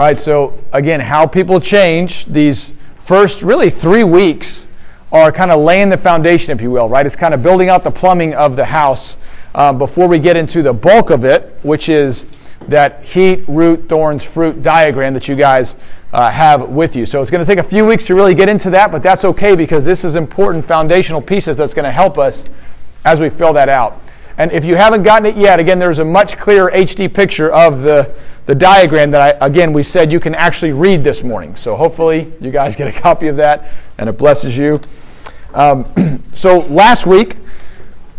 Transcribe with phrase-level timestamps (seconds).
[0.00, 2.72] All right, so again, how people change these
[3.04, 4.66] first really three weeks
[5.12, 7.04] are kind of laying the foundation, if you will, right?
[7.04, 9.18] It's kind of building out the plumbing of the house
[9.54, 12.24] uh, before we get into the bulk of it, which is
[12.66, 15.76] that heat, root, thorns, fruit diagram that you guys
[16.14, 17.04] uh, have with you.
[17.04, 19.26] So it's going to take a few weeks to really get into that, but that's
[19.26, 22.46] okay because this is important foundational pieces that's going to help us
[23.04, 24.00] as we fill that out.
[24.40, 27.82] And if you haven't gotten it yet, again, there's a much clearer HD picture of
[27.82, 28.10] the,
[28.46, 31.54] the diagram that, I, again, we said you can actually read this morning.
[31.56, 34.80] So hopefully you guys get a copy of that and it blesses you.
[35.52, 37.36] Um, so last week,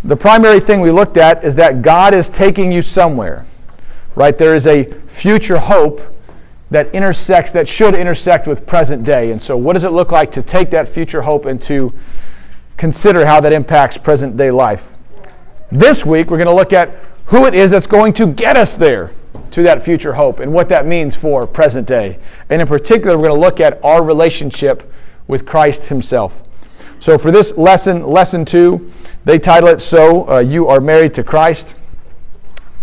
[0.03, 3.43] the primary thing we looked at is that God is taking you somewhere,
[4.13, 4.37] right?
[4.37, 6.01] There is a future hope
[6.69, 9.31] that intersects, that should intersect with present day.
[9.31, 11.91] And so, what does it look like to take that future hope and to
[12.77, 14.93] consider how that impacts present day life?
[15.71, 18.75] This week, we're going to look at who it is that's going to get us
[18.75, 19.11] there
[19.51, 22.19] to that future hope and what that means for present day.
[22.49, 24.91] And in particular, we're going to look at our relationship
[25.27, 26.43] with Christ Himself.
[26.99, 28.91] So, for this lesson, lesson two,
[29.23, 31.75] they title it So uh, You Are Married to Christ.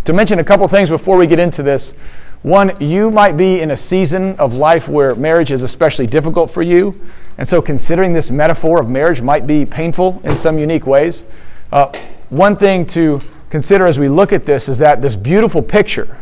[0.06, 1.92] To mention a couple things before we get into this.
[2.41, 6.62] One, you might be in a season of life where marriage is especially difficult for
[6.62, 6.98] you.
[7.36, 11.26] And so, considering this metaphor of marriage might be painful in some unique ways.
[11.70, 11.92] Uh,
[12.30, 16.16] one thing to consider as we look at this is that this beautiful picture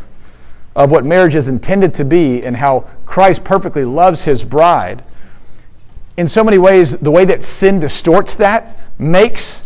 [0.74, 5.02] of what marriage is intended to be and how Christ perfectly loves his bride,
[6.16, 9.62] in so many ways, the way that sin distorts that makes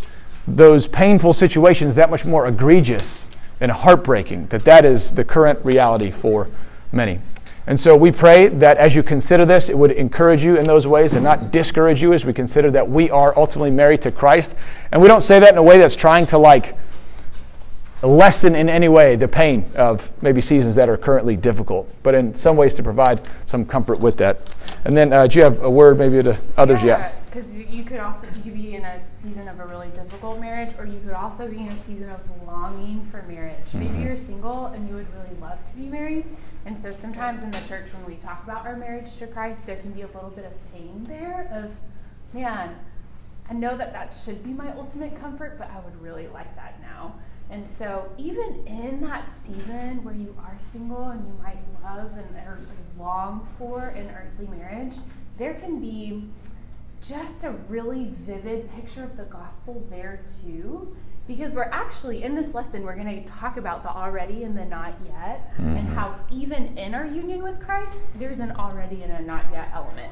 [0.47, 6.11] those painful situations that much more egregious and heartbreaking, that that is the current reality
[6.11, 6.49] for
[6.91, 7.19] many.
[7.71, 10.85] And so we pray that as you consider this, it would encourage you in those
[10.85, 14.53] ways and not discourage you as we consider that we are ultimately married to Christ.
[14.91, 16.77] And we don't say that in a way that's trying to like
[18.01, 22.35] lessen in any way the pain of maybe seasons that are currently difficult, but in
[22.35, 24.53] some ways to provide some comfort with that.
[24.83, 27.25] And then, uh, do you have a word maybe to others yeah, yet?
[27.27, 30.75] Because you could also you could be in a season of a really difficult marriage,
[30.77, 33.55] or you could also be in a season of longing for marriage.
[33.67, 33.79] Mm-hmm.
[33.79, 36.25] Maybe you're single and you would really love to be married
[36.65, 39.77] and so sometimes in the church, when we talk about our marriage to Christ, there
[39.77, 41.71] can be a little bit of pain there of,
[42.33, 42.75] man,
[43.49, 46.79] I know that that should be my ultimate comfort, but I would really like that
[46.81, 47.15] now.
[47.49, 52.35] And so, even in that season where you are single and you might love and
[52.47, 52.59] or
[52.97, 54.95] long for an earthly marriage,
[55.37, 56.29] there can be
[57.01, 60.95] just a really vivid picture of the gospel there too
[61.37, 64.65] because we're actually in this lesson we're going to talk about the already and the
[64.65, 65.77] not yet mm-hmm.
[65.77, 69.71] and how even in our union with christ there's an already and a not yet
[69.73, 70.11] element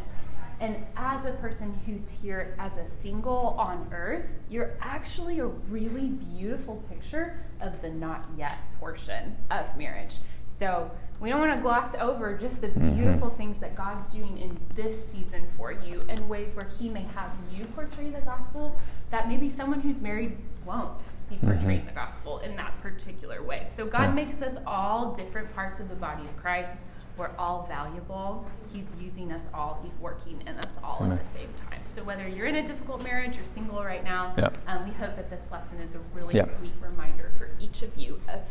[0.61, 6.07] and as a person who's here as a single on earth you're actually a really
[6.07, 11.95] beautiful picture of the not yet portion of marriage so we don't want to gloss
[11.99, 12.95] over just the mm-hmm.
[12.95, 13.37] beautiful mm-hmm.
[13.37, 17.31] things that God's doing in this season for you in ways where He may have
[17.53, 18.77] you portray the gospel
[19.09, 20.37] that maybe someone who's married
[20.69, 20.99] won't
[21.29, 21.47] be mm-hmm.
[21.47, 21.87] portraying mm-hmm.
[21.87, 23.67] the gospel in that particular way.
[23.75, 24.13] So God yeah.
[24.13, 26.83] makes us all different parts of the body of Christ.
[27.17, 28.45] We're all valuable.
[28.71, 29.81] He's using us all.
[29.83, 31.81] He's working in us all at the same time.
[31.93, 34.51] So whether you're in a difficult marriage or single right now, yeah.
[34.67, 36.45] um, we hope that this lesson is a really yeah.
[36.45, 38.41] sweet reminder for each of you of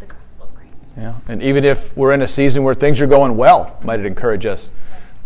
[0.00, 0.92] the gospel of Christ.
[0.96, 4.06] Yeah, and even if we're in a season where things are going well, might it
[4.06, 4.72] encourage us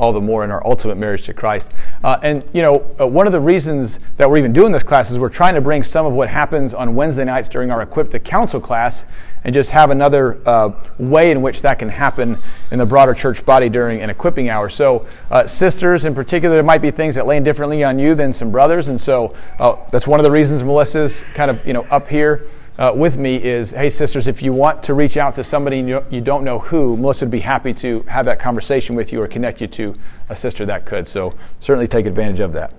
[0.00, 1.74] all the more in our ultimate marriage to Christ.
[2.02, 5.10] Uh, and, you know, uh, one of the reasons that we're even doing this class
[5.10, 8.10] is we're trying to bring some of what happens on Wednesday nights during our Equip
[8.10, 9.04] to Counsel class
[9.44, 12.38] and just have another uh, way in which that can happen
[12.70, 14.70] in the broader church body during an equipping hour.
[14.70, 18.32] So, uh, sisters in particular, there might be things that land differently on you than
[18.32, 18.88] some brothers.
[18.88, 22.46] And so uh, that's one of the reasons Melissa's kind of, you know, up here
[22.80, 26.02] uh, with me is hey, sisters, if you want to reach out to somebody you,
[26.08, 29.28] you don't know who, Melissa would be happy to have that conversation with you or
[29.28, 29.94] connect you to
[30.30, 31.06] a sister that could.
[31.06, 32.72] So certainly take advantage of that.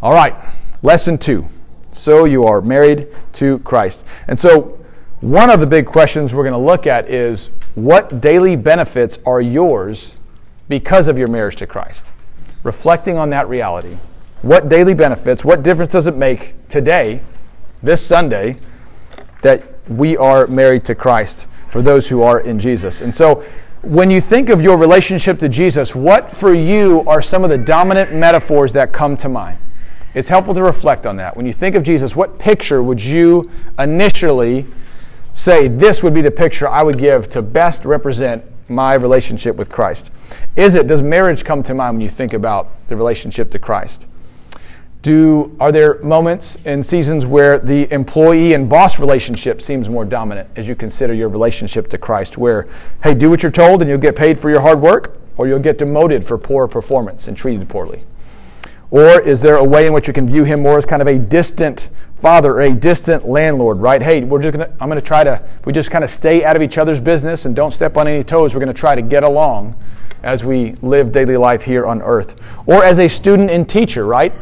[0.00, 0.36] All right,
[0.80, 1.46] lesson two.
[1.90, 4.04] So you are married to Christ.
[4.28, 4.78] And so
[5.20, 9.40] one of the big questions we're going to look at is what daily benefits are
[9.40, 10.20] yours
[10.68, 12.06] because of your marriage to Christ?
[12.62, 13.96] Reflecting on that reality.
[14.42, 17.22] What daily benefits, what difference does it make today
[17.82, 18.58] this Sunday
[19.42, 23.00] that we are married to Christ for those who are in Jesus.
[23.00, 23.44] And so,
[23.82, 27.58] when you think of your relationship to Jesus, what for you are some of the
[27.58, 29.58] dominant metaphors that come to mind?
[30.14, 31.36] It's helpful to reflect on that.
[31.36, 33.48] When you think of Jesus, what picture would you
[33.78, 34.66] initially
[35.32, 39.70] say this would be the picture I would give to best represent my relationship with
[39.70, 40.10] Christ?
[40.56, 44.08] Is it, does marriage come to mind when you think about the relationship to Christ?
[45.08, 50.50] Do, are there moments and seasons where the employee and boss relationship seems more dominant
[50.54, 52.36] as you consider your relationship to Christ?
[52.36, 52.68] Where,
[53.02, 55.60] hey, do what you're told and you'll get paid for your hard work, or you'll
[55.60, 58.04] get demoted for poor performance and treated poorly?
[58.90, 61.08] Or is there a way in which you can view him more as kind of
[61.08, 61.88] a distant
[62.18, 64.02] father or a distant landlord, right?
[64.02, 66.54] Hey, we're just gonna, I'm going to try to, we just kind of stay out
[66.54, 69.00] of each other's business and don't step on any toes, we're going to try to
[69.00, 69.74] get along
[70.22, 72.38] as we live daily life here on earth.
[72.66, 74.34] Or as a student and teacher, right?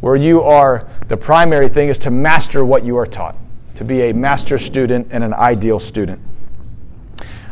[0.00, 3.36] Where you are, the primary thing is to master what you are taught,
[3.74, 6.20] to be a master student and an ideal student.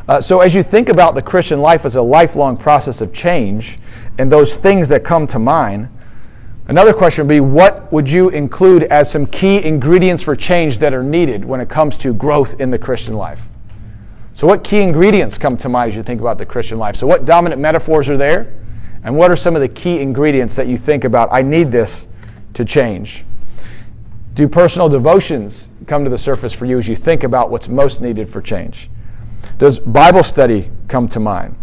[0.07, 3.79] Uh, so, as you think about the Christian life as a lifelong process of change
[4.19, 5.89] and those things that come to mind,
[6.69, 10.93] another question would be what would you include as some key ingredients for change that
[10.93, 13.41] are needed when it comes to growth in the Christian life?
[14.35, 16.97] So, what key ingredients come to mind as you think about the Christian life?
[16.97, 18.53] So, what dominant metaphors are there?
[19.05, 21.31] And what are some of the key ingredients that you think about?
[21.33, 22.09] I need this
[22.55, 23.25] to change?
[24.35, 28.01] Do personal devotions come to the surface for you as you think about what's most
[28.01, 28.91] needed for change?
[29.59, 31.57] Does Bible study come to mind?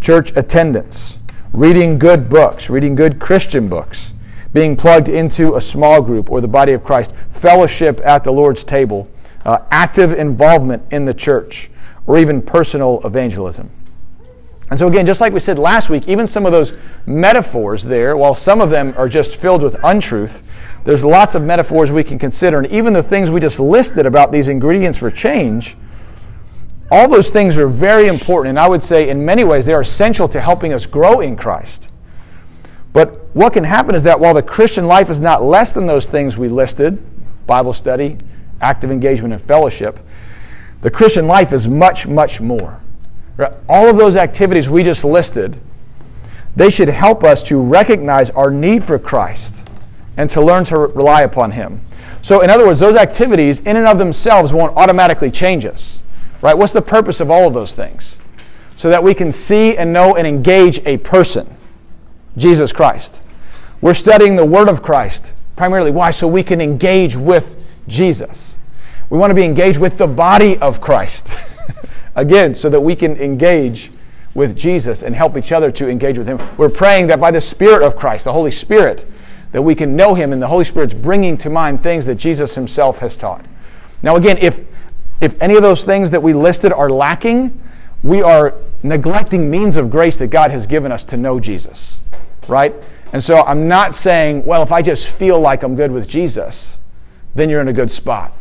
[0.00, 1.18] Church attendance,
[1.52, 4.14] reading good books, reading good Christian books,
[4.52, 8.62] being plugged into a small group or the body of Christ, fellowship at the Lord's
[8.62, 9.10] table,
[9.44, 11.70] uh, active involvement in the church,
[12.06, 13.70] or even personal evangelism.
[14.70, 16.72] And so, again, just like we said last week, even some of those
[17.06, 20.42] metaphors there, while some of them are just filled with untruth,
[20.84, 22.58] there's lots of metaphors we can consider.
[22.58, 25.76] And even the things we just listed about these ingredients for change,
[26.90, 28.50] all those things are very important.
[28.50, 31.36] And I would say, in many ways, they are essential to helping us grow in
[31.36, 31.90] Christ.
[32.92, 36.06] But what can happen is that while the Christian life is not less than those
[36.06, 37.02] things we listed
[37.46, 38.16] Bible study,
[38.60, 39.98] active engagement, and fellowship
[40.84, 42.83] the Christian life is much, much more.
[43.68, 45.60] All of those activities we just listed,
[46.56, 49.68] they should help us to recognize our need for Christ
[50.16, 51.80] and to learn to rely upon Him.
[52.22, 56.02] So, in other words, those activities in and of themselves won't automatically change us.
[56.40, 56.56] Right?
[56.56, 58.18] What's the purpose of all of those things?
[58.76, 61.56] So that we can see and know and engage a person,
[62.36, 63.20] Jesus Christ.
[63.80, 65.90] We're studying the Word of Christ primarily.
[65.90, 66.10] Why?
[66.10, 68.58] So we can engage with Jesus.
[69.10, 71.28] We want to be engaged with the body of Christ.
[72.16, 73.90] Again, so that we can engage
[74.34, 76.38] with Jesus and help each other to engage with Him.
[76.56, 79.06] We're praying that by the Spirit of Christ, the Holy Spirit,
[79.52, 82.54] that we can know Him and the Holy Spirit's bringing to mind things that Jesus
[82.54, 83.44] Himself has taught.
[84.02, 84.60] Now, again, if,
[85.20, 87.60] if any of those things that we listed are lacking,
[88.02, 92.00] we are neglecting means of grace that God has given us to know Jesus,
[92.48, 92.74] right?
[93.12, 96.80] And so I'm not saying, well, if I just feel like I'm good with Jesus,
[97.34, 98.36] then you're in a good spot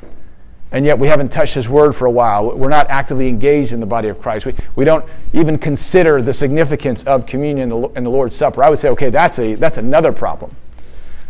[0.74, 2.58] and yet we haven't touched his word for a while.
[2.58, 4.48] We're not actively engaged in the body of Christ.
[4.48, 8.64] We, we don't even consider the significance of communion and the Lord's Supper.
[8.64, 10.56] I would say, okay, that's, a, that's another problem.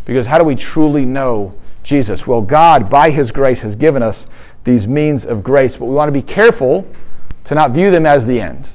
[0.05, 2.25] Because how do we truly know Jesus?
[2.25, 4.27] Well, God, by his grace, has given us
[4.63, 6.87] these means of grace, but we want to be careful
[7.43, 8.69] to not view them as the end.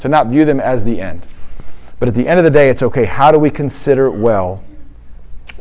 [0.00, 1.26] To not view them as the end.
[1.98, 4.62] But at the end of the day, it's okay, how do we consider well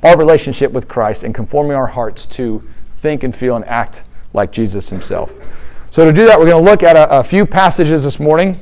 [0.03, 2.61] our relationship with Christ and conforming our hearts to
[2.97, 4.03] think and feel and act
[4.37, 5.33] like Jesus himself.
[5.89, 8.59] So, to do that, we're going to look at a, a few passages this morning.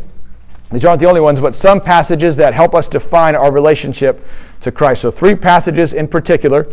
[0.72, 4.25] These aren't the only ones, but some passages that help us define our relationship
[4.62, 5.04] to Christ.
[5.04, 6.68] So, three passages in particular.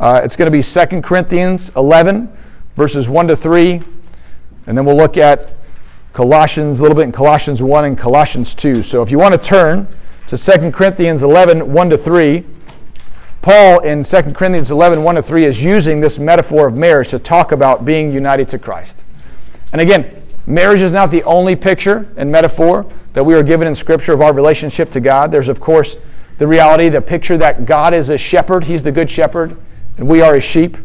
[0.00, 2.32] Uh, it's going to be 2 Corinthians 11,
[2.74, 3.82] verses 1 to 3.
[4.66, 5.54] And then we'll look at
[6.12, 8.82] Colossians, a little bit in Colossians 1 and Colossians 2.
[8.82, 9.86] So, if you want to turn
[10.26, 12.44] to 2 Corinthians 11, 1 to 3.
[13.42, 17.18] Paul in 2 Corinthians 11, 1 to 3 is using this metaphor of marriage to
[17.18, 19.02] talk about being united to Christ.
[19.72, 23.74] And again, marriage is not the only picture and metaphor that we are given in
[23.74, 25.32] Scripture of our relationship to God.
[25.32, 25.96] There's, of course,
[26.38, 29.56] the reality, the picture that God is a shepherd, He's the good shepherd,
[29.98, 30.76] and we are His sheep.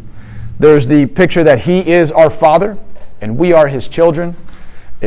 [0.58, 2.80] There's the picture that He is our Father,
[3.22, 4.36] and we are His children.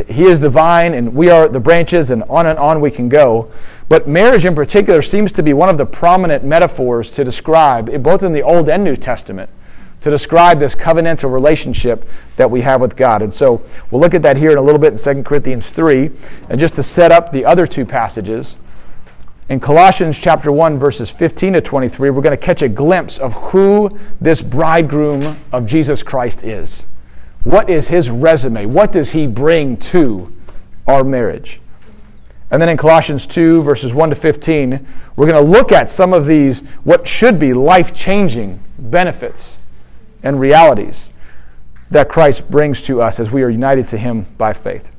[0.07, 3.09] He is the vine, and we are the branches, and on and on we can
[3.09, 3.51] go.
[3.91, 8.23] But marriage in particular seems to be one of the prominent metaphors to describe, both
[8.23, 9.49] in the Old and New Testament,
[9.99, 12.07] to describe this covenantal relationship
[12.37, 13.21] that we have with God.
[13.21, 16.09] And so we'll look at that here in a little bit in 2 Corinthians 3.
[16.47, 18.57] And just to set up the other two passages,
[19.49, 23.33] in Colossians chapter 1, verses 15 to 23, we're going to catch a glimpse of
[23.33, 26.85] who this bridegroom of Jesus Christ is.
[27.43, 28.67] What is his resume?
[28.67, 30.33] What does he bring to
[30.87, 31.59] our marriage?
[32.51, 36.11] And then in Colossians 2, verses 1 to 15, we're going to look at some
[36.11, 39.57] of these, what should be life changing benefits
[40.21, 41.11] and realities
[41.89, 44.93] that Christ brings to us as we are united to him by faith.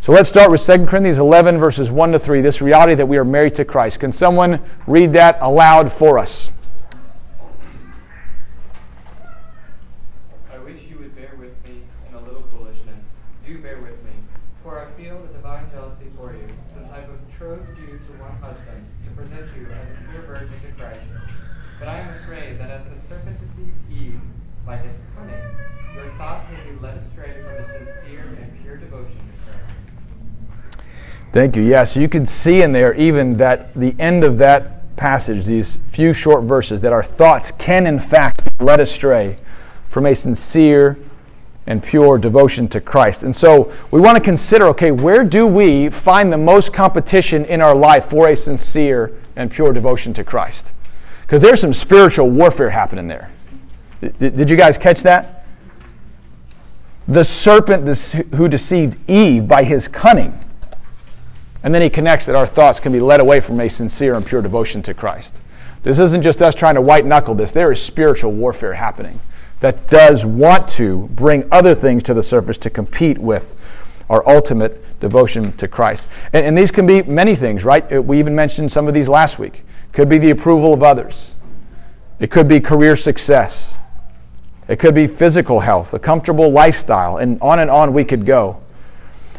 [0.00, 3.18] So let's start with 2 Corinthians 11, verses 1 to 3, this reality that we
[3.18, 4.00] are married to Christ.
[4.00, 6.50] Can someone read that aloud for us?
[17.38, 21.14] betrothed you to one husband, to present you as a pure virgin to Christ.
[21.78, 24.20] But I am afraid that as the serpent deceived Eve
[24.66, 25.40] by his cunning,
[25.94, 30.82] your thoughts may be led astray from the sincere and pure devotion to Christ.
[31.32, 31.62] Thank you.
[31.62, 35.76] Yeah, so you can see in there even that the end of that passage, these
[35.86, 39.38] few short verses, that our thoughts can in fact be led astray
[39.90, 40.98] from a sincere
[41.66, 43.22] and pure devotion to Christ.
[43.22, 47.60] And so we want to consider okay, where do we find the most competition in
[47.60, 50.72] our life for a sincere and pure devotion to Christ?
[51.22, 53.30] Because there's some spiritual warfare happening there.
[54.18, 55.46] Did you guys catch that?
[57.06, 57.86] The serpent
[58.34, 60.42] who deceived Eve by his cunning.
[61.68, 64.24] And then he connects that our thoughts can be led away from a sincere and
[64.24, 65.36] pure devotion to Christ.
[65.82, 69.20] This isn't just us trying to white knuckle this, there is spiritual warfare happening
[69.60, 73.54] that does want to bring other things to the surface to compete with
[74.08, 76.08] our ultimate devotion to Christ.
[76.32, 77.92] And, and, these can be many things, right?
[77.92, 79.62] Uh, we even mentioned some of these last week.
[79.92, 81.34] Could be the approval of others.
[82.18, 83.74] It could be career success.
[84.68, 88.62] It could be physical health, a comfortable lifestyle, and on and on we could go.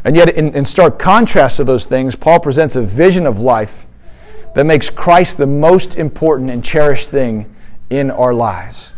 [0.04, 3.86] And yet, in, in stark contrast to those things, Paul presents a vision of life
[4.56, 7.54] that makes Christ the most important and cherished thing
[7.90, 8.94] in our lives.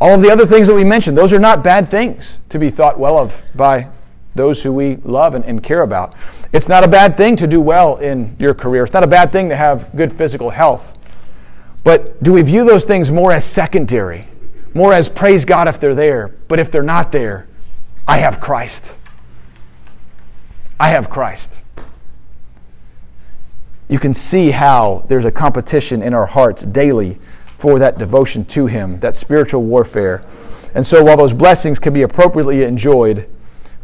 [0.00, 2.70] All of the other things that we mentioned, those are not bad things to be
[2.70, 3.88] thought well of by
[4.34, 6.14] those who we love and, and, care about.
[6.52, 8.84] It's not a bad thing to do well in your career.
[8.84, 10.96] It's not a bad thing to have good physical health.
[11.82, 14.26] But do we view those things more as secondary,
[14.74, 16.34] more as praise God if they're there?
[16.48, 17.46] But if they're not there,
[18.06, 18.95] I have Christ.
[20.78, 21.62] I have Christ.
[23.88, 27.18] You can see how there's a competition in our hearts daily
[27.56, 30.24] for that devotion to Him, that spiritual warfare.
[30.74, 33.28] And so, while those blessings can be appropriately enjoyed,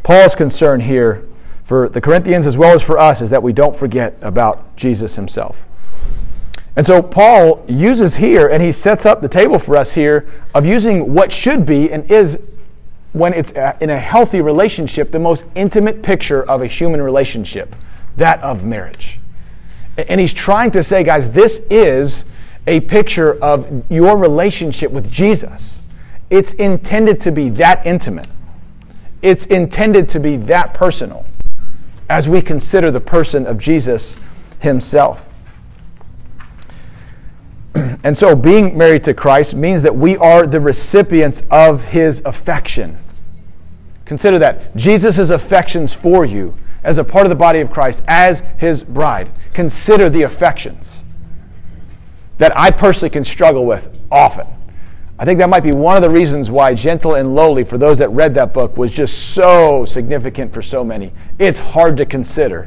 [0.03, 1.27] Paul's concern here
[1.63, 5.17] for the Corinthians as well as for us is that we don't forget about Jesus
[5.17, 5.65] Himself.
[6.75, 10.65] And so, Paul uses here, and he sets up the table for us here of
[10.65, 12.39] using what should be and is,
[13.13, 17.77] when it's uh, in a healthy relationship, the most intimate picture of a human relationship
[18.17, 19.21] that of marriage.
[19.97, 22.25] And he's trying to say, guys, this is
[22.67, 25.83] a picture of your relationship with Jesus.
[26.31, 28.29] It's intended to be that intimate.
[29.21, 31.27] It's intended to be that personal
[32.09, 34.17] as we consider the person of Jesus
[34.61, 35.32] himself.
[38.05, 42.99] and so, being married to Christ means that we are the recipients of his affection.
[44.05, 48.43] Consider that Jesus' affections for you as a part of the body of Christ, as
[48.59, 49.31] his bride.
[49.55, 51.05] Consider the affections
[52.39, 54.47] that I personally can struggle with often.
[55.19, 57.99] I think that might be one of the reasons why Gentle and Lowly, for those
[57.99, 61.13] that read that book, was just so significant for so many.
[61.39, 62.67] It's hard to consider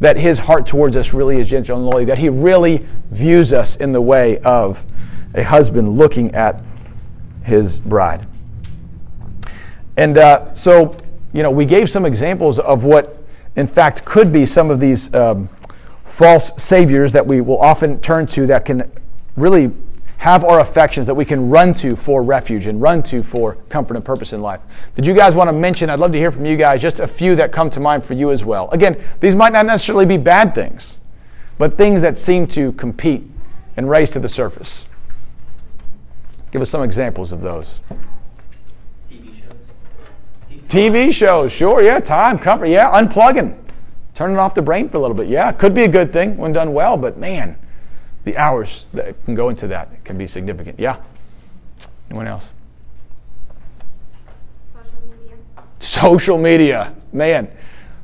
[0.00, 3.76] that his heart towards us really is gentle and lowly, that he really views us
[3.76, 4.84] in the way of
[5.34, 6.60] a husband looking at
[7.44, 8.26] his bride.
[9.96, 10.96] And uh, so,
[11.32, 13.22] you know, we gave some examples of what,
[13.56, 15.14] in fact, could be some of these.
[15.14, 15.48] Um,
[16.10, 18.90] false saviors that we will often turn to that can
[19.36, 19.72] really
[20.20, 23.96] have our affections that we can run to for refuge and run to for comfort
[23.96, 24.60] and purpose in life.
[24.94, 25.88] Did you guys want to mention?
[25.88, 28.12] I'd love to hear from you guys, just a few that come to mind for
[28.12, 28.68] you as well.
[28.70, 31.00] Again, these might not necessarily be bad things,
[31.56, 33.24] but things that seem to compete
[33.78, 34.84] and raise to the surface.
[36.50, 37.80] Give us some examples of those.
[39.08, 40.66] TV shows.
[40.68, 43.56] TV shows, sure, yeah, time, comfort, yeah, unplugging
[44.20, 45.28] turning off the brain for a little bit.
[45.28, 47.56] Yeah, could be a good thing when done well, but man,
[48.24, 50.78] the hours that can go into that can be significant.
[50.78, 50.96] Yeah.
[52.10, 52.52] Anyone else?
[54.72, 55.36] Social media.
[55.78, 56.94] Social media.
[57.12, 57.48] Man,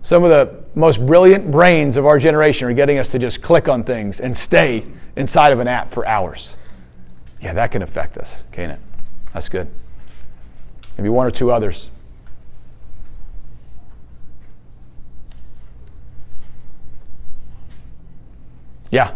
[0.02, 3.68] some of the most brilliant brains of our generation are getting us to just click
[3.68, 4.84] on things and stay
[5.16, 6.56] inside of an app for hours.
[7.40, 8.80] Yeah, that can affect us, can't it?
[9.32, 9.68] That's good.
[10.96, 11.90] Maybe one or two others.
[18.90, 19.12] Yeah.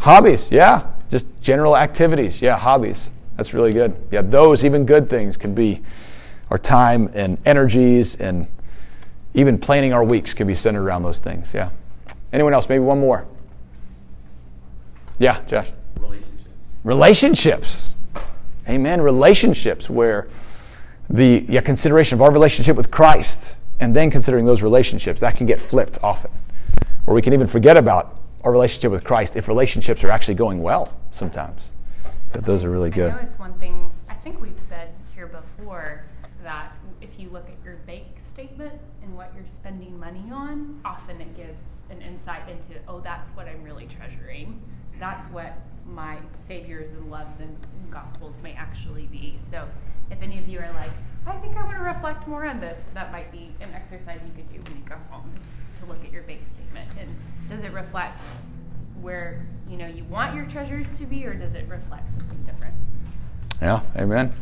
[0.00, 0.50] Hobbies.
[0.50, 0.86] Yeah.
[1.10, 3.10] Just general activities, yeah, hobbies.
[3.36, 3.96] That's really good.
[4.10, 5.82] Yeah, those, even good things, can be
[6.50, 8.46] our time and energies and
[9.34, 11.70] even planning our weeks can be centered around those things, yeah.
[12.32, 12.68] Anyone else?
[12.68, 13.26] Maybe one more.
[15.18, 15.70] Yeah, Josh.
[15.98, 16.50] Relationships.
[16.84, 17.92] Relationships.
[18.68, 19.00] Amen.
[19.00, 20.28] Relationships where
[21.08, 25.46] the yeah, consideration of our relationship with Christ and then considering those relationships, that can
[25.46, 26.30] get flipped often.
[27.06, 30.62] Or we can even forget about our relationship with Christ if relationships are actually going
[30.62, 31.72] well sometimes.
[32.32, 33.12] So those are really good.
[33.12, 36.04] I know it's one thing I think we've said here before
[36.42, 41.20] that if you look at your bank statement and what you're spending money on, often
[41.20, 44.60] it gives an insight into, oh, that's what I'm really treasuring.
[44.98, 47.56] That's what my saviors and loves and
[47.90, 49.36] gospels may actually be.
[49.38, 49.66] So
[50.10, 50.92] if any of you are like,
[51.28, 54.32] I think I want to reflect more on this, that might be an exercise you
[54.34, 55.30] could do when you go home
[55.78, 56.88] to look at your bank statement.
[56.98, 57.14] And
[57.48, 58.22] does it reflect
[59.02, 62.74] where you know you want your treasures to be, or does it reflect something different?
[63.60, 64.34] Yeah, amen.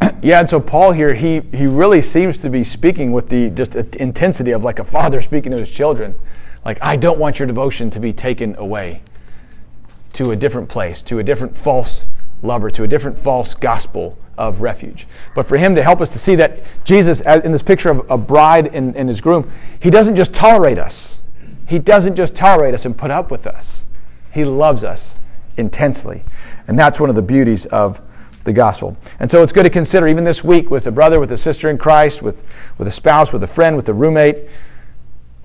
[0.22, 3.74] yeah, and so Paul here, he he really seems to be speaking with the just
[3.74, 6.14] intensity of like a father speaking to his children.
[6.64, 9.02] Like, I don't want your devotion to be taken away
[10.14, 12.07] to a different place, to a different false
[12.42, 15.06] lover, to a different false gospel of refuge.
[15.34, 18.16] But for him to help us to see that Jesus, in this picture of a
[18.16, 21.20] bride and, and his groom, he doesn't just tolerate us.
[21.66, 23.84] He doesn't just tolerate us and put up with us.
[24.32, 25.16] He loves us
[25.56, 26.22] intensely.
[26.66, 28.00] And that's one of the beauties of
[28.44, 28.96] the gospel.
[29.18, 31.68] And so it's good to consider, even this week, with a brother, with a sister
[31.68, 32.42] in Christ, with,
[32.78, 34.48] with a spouse, with a friend, with a roommate,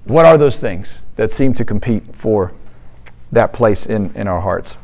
[0.06, 2.54] what are those things that seem to compete for
[3.32, 4.78] that place in, in our hearts?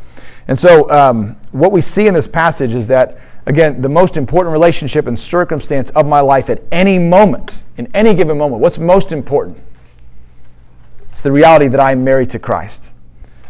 [0.49, 4.51] And so, um, what we see in this passage is that, again, the most important
[4.51, 9.11] relationship and circumstance of my life at any moment, in any given moment, what's most
[9.11, 9.59] important?
[11.11, 12.93] It's the reality that I am married to Christ.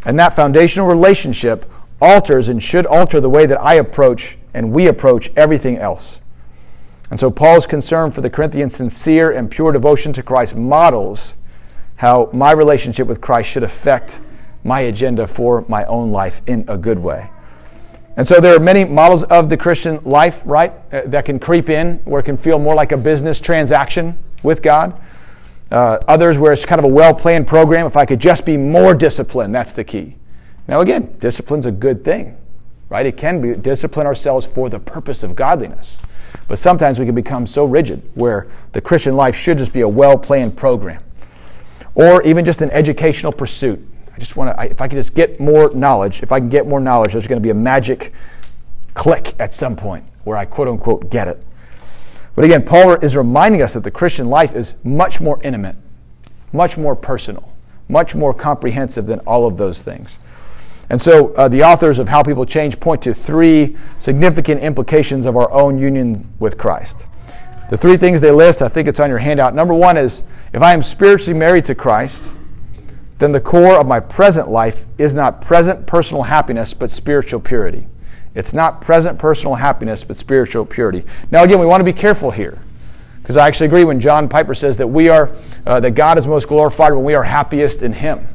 [0.04, 4.86] And that foundational relationship alters and should alter the way that I approach and we
[4.88, 6.20] approach everything else.
[7.10, 11.36] And so Paul's concern for the Corinthians' sincere and pure devotion to Christ models
[11.96, 14.20] how my relationship with Christ should affect
[14.64, 17.30] my agenda for my own life in a good way.
[18.18, 21.70] And so there are many models of the Christian life, right, uh, that can creep
[21.70, 25.00] in where it can feel more like a business transaction with God.
[25.72, 27.86] Uh, others where it's kind of a well planned program.
[27.86, 30.16] If I could just be more disciplined, that's the key.
[30.68, 32.38] Now, again, discipline's a good thing,
[32.90, 33.06] right?
[33.06, 36.02] It can be discipline ourselves for the purpose of godliness.
[36.48, 39.88] But sometimes we can become so rigid where the Christian life should just be a
[39.88, 41.04] well planned program.
[41.96, 43.89] Or even just an educational pursuit.
[44.16, 46.68] I just want to, if I could just get more knowledge, if I can get
[46.68, 48.14] more knowledge, there's going to be a magic
[48.94, 51.44] click at some point where I quote unquote get it.
[52.36, 55.76] But again, Paul is reminding us that the Christian life is much more intimate,
[56.54, 57.52] much more personal,
[57.88, 60.18] much more comprehensive than all of those things.
[60.90, 65.38] And so uh, the authors of How People Change point to three significant implications of
[65.38, 67.06] our own union with Christ.
[67.70, 69.54] The three things they list, I think it's on your handout.
[69.54, 72.34] Number one is if I am spiritually married to Christ,
[73.20, 77.86] then the core of my present life is not present personal happiness, but spiritual purity.
[78.34, 81.04] It's not present personal happiness, but spiritual purity.
[81.30, 82.60] Now, again, we want to be careful here.
[83.22, 85.30] Because I actually agree when John Piper says that we are,
[85.66, 88.28] uh, that God is most glorified when we are happiest in Him.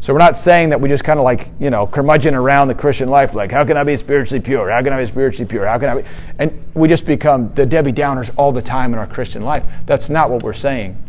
[0.00, 2.74] So we're not saying that we just kind of like, you know, curmudgeon around the
[2.74, 4.70] Christian life, like, how can I be spiritually pure?
[4.70, 5.66] How can I be spiritually pure?
[5.66, 6.08] How can I be?
[6.38, 9.64] And we just become the Debbie Downers all the time in our Christian life.
[9.84, 11.02] That's not what we're saying.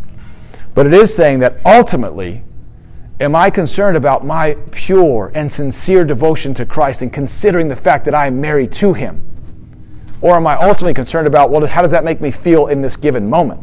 [0.74, 2.44] But it is saying that ultimately,
[3.20, 8.06] Am I concerned about my pure and sincere devotion to Christ and considering the fact
[8.06, 9.24] that I am married to Him?
[10.22, 12.96] Or am I ultimately concerned about, well, how does that make me feel in this
[12.96, 13.62] given moment?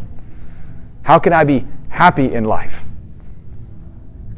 [1.02, 2.84] How can I be happy in life?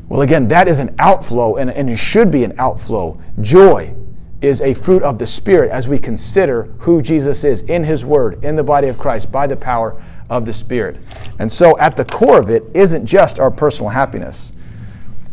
[0.09, 3.19] Well, again, that is an outflow, and, and it should be an outflow.
[3.41, 3.95] Joy
[4.43, 8.45] is a fruit of the Spirit as we consider who Jesus is in His Word,
[8.45, 10.99] in the body of Christ, by the power of the Spirit.
[11.39, 14.53] And so, at the core of it isn't just our personal happiness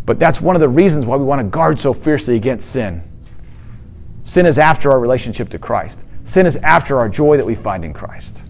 [0.05, 3.01] but that's one of the reasons why we want to guard so fiercely against sin.
[4.23, 7.83] Sin is after our relationship to Christ, sin is after our joy that we find
[7.83, 8.43] in Christ.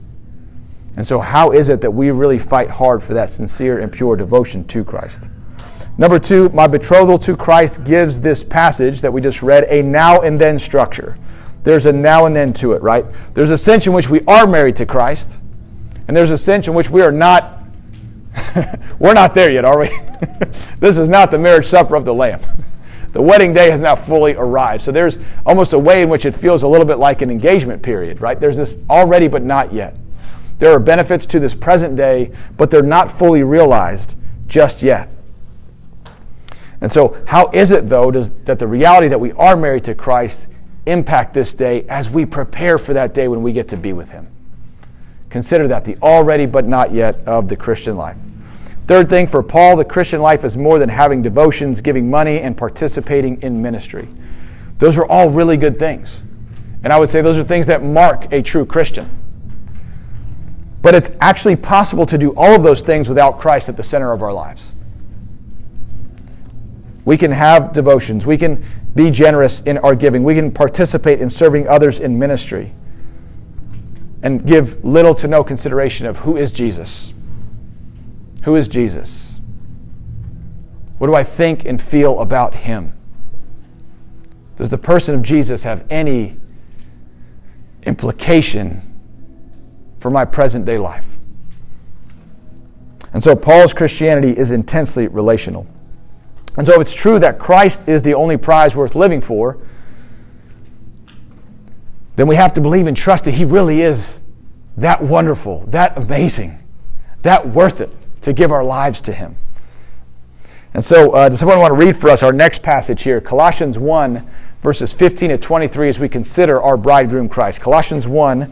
[0.95, 4.15] And so, how is it that we really fight hard for that sincere and pure
[4.15, 5.29] devotion to Christ?
[5.97, 10.21] Number two, my betrothal to Christ gives this passage that we just read a now
[10.21, 11.17] and then structure.
[11.63, 13.05] There's a now and then to it, right?
[13.33, 15.39] There's a sense in which we are married to Christ,
[16.07, 17.62] and there's a sense in which we are not
[18.99, 19.89] We're not there yet, are we?
[20.79, 22.41] this is not the marriage supper of the Lamb.
[23.11, 24.83] The wedding day has now fully arrived.
[24.83, 27.83] So there's almost a way in which it feels a little bit like an engagement
[27.83, 28.39] period, right?
[28.39, 29.95] There's this already but not yet.
[30.57, 34.15] There are benefits to this present day, but they're not fully realized
[34.47, 35.09] just yet.
[36.81, 39.95] And so, how is it, though, does, that the reality that we are married to
[39.95, 40.47] Christ
[40.85, 44.09] impact this day as we prepare for that day when we get to be with
[44.09, 44.27] Him?
[45.33, 48.17] Consider that the already but not yet of the Christian life.
[48.85, 52.55] Third thing, for Paul, the Christian life is more than having devotions, giving money, and
[52.55, 54.07] participating in ministry.
[54.77, 56.21] Those are all really good things.
[56.83, 59.09] And I would say those are things that mark a true Christian.
[60.83, 64.13] But it's actually possible to do all of those things without Christ at the center
[64.13, 64.75] of our lives.
[67.05, 68.27] We can have devotions.
[68.27, 70.23] We can be generous in our giving.
[70.23, 72.75] We can participate in serving others in ministry
[74.23, 77.13] and give little to no consideration of who is Jesus.
[78.45, 79.35] Who is Jesus?
[80.97, 82.93] What do I think and feel about him?
[84.55, 86.37] Does the person of Jesus have any
[87.83, 88.81] implication
[89.99, 91.05] for my present day life?
[93.11, 95.67] And so Paul's Christianity is intensely relational.
[96.55, 99.57] And so it's true that Christ is the only prize worth living for,
[102.15, 104.19] then we have to believe and trust that He really is
[104.77, 106.59] that wonderful, that amazing,
[107.21, 107.89] that worth it
[108.21, 109.35] to give our lives to Him.
[110.73, 113.21] And so, uh, does someone want to read for us our next passage here?
[113.21, 114.27] Colossians 1,
[114.61, 117.61] verses 15 to 23, as we consider our bridegroom Christ.
[117.61, 118.51] Colossians 1,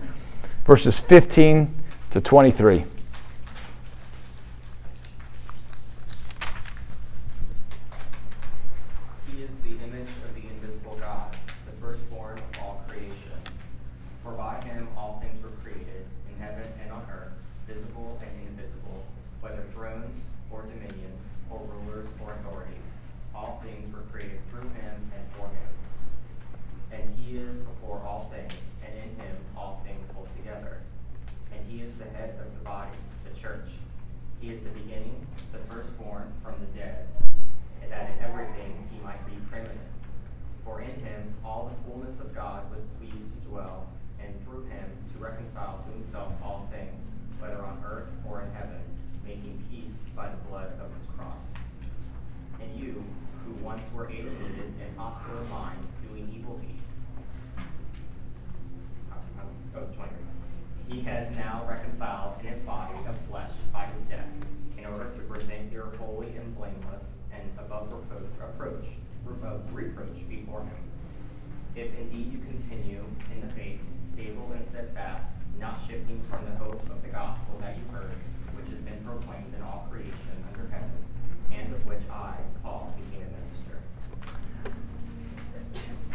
[0.65, 1.73] verses 15
[2.11, 2.85] to 23.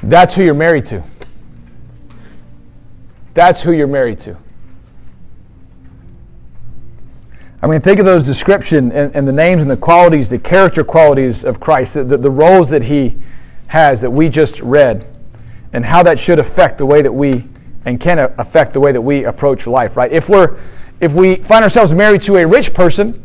[0.08, 1.02] That's who you're married to.
[3.34, 4.36] That's who you're married to.
[7.60, 10.84] I mean, think of those description and, and, the names and the qualities, the character
[10.84, 13.16] qualities of Christ, the, the, the roles that he
[13.66, 15.12] has that we just read,
[15.72, 17.48] and how that should affect the way that we
[17.84, 20.12] and can affect the way that we approach life, right?
[20.12, 20.58] If we're
[21.00, 23.22] if we find ourselves married to a rich person,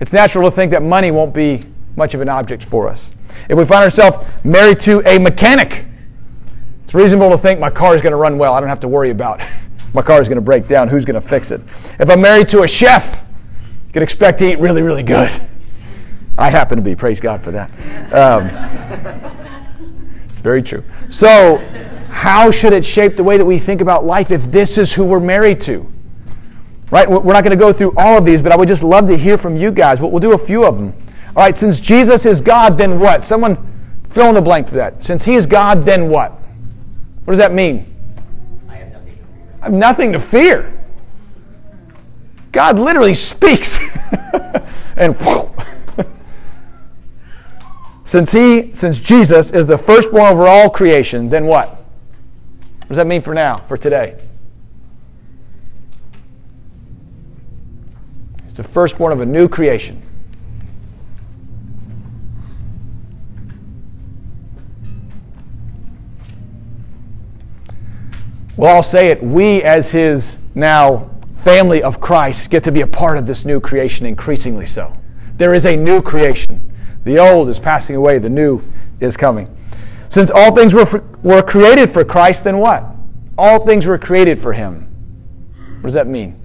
[0.00, 1.64] it's natural to think that money won't be
[1.96, 3.12] much of an object for us.
[3.48, 5.86] If we find ourselves married to a mechanic,
[6.84, 8.54] it's reasonable to think my car is going to run well.
[8.54, 9.42] I don't have to worry about
[9.94, 10.88] my car is going to break down.
[10.88, 11.60] Who's going to fix it?
[11.98, 13.24] If I'm married to a chef,
[13.86, 15.30] you can expect to eat really, really good.
[16.36, 16.94] I happen to be.
[16.94, 17.70] Praise God for that.
[18.12, 18.46] Um,
[20.28, 20.82] it's very true.
[21.08, 21.58] So,
[22.10, 25.04] how should it shape the way that we think about life if this is who
[25.04, 25.90] we're married to?
[26.90, 27.08] Right?
[27.08, 29.16] We're not going to go through all of these, but I would just love to
[29.16, 30.00] hear from you guys.
[30.00, 30.94] We'll do a few of them.
[31.34, 33.24] All right, since Jesus is God, then what?
[33.24, 33.56] Someone
[34.10, 35.02] fill in the blank for that.
[35.02, 36.32] Since he is God, then what?
[37.24, 37.86] What does that mean?
[38.68, 39.60] I have nothing to fear.
[39.60, 40.84] I have nothing to fear.
[42.52, 43.78] God literally speaks.
[44.96, 45.48] and whoosh.
[48.04, 51.68] since he, since Jesus is the firstborn over all creation, then what?
[51.68, 54.20] What does that mean for now, for today?
[58.44, 60.02] He's the firstborn of a new creation.
[68.56, 69.22] Well, I'll say it.
[69.22, 73.60] We, as his now family of Christ, get to be a part of this new
[73.60, 74.96] creation increasingly so.
[75.36, 76.72] There is a new creation.
[77.04, 78.62] The old is passing away, the new
[79.00, 79.56] is coming.
[80.08, 82.84] Since all things were, for, were created for Christ, then what?
[83.38, 84.86] All things were created for him.
[85.80, 86.38] What does that mean?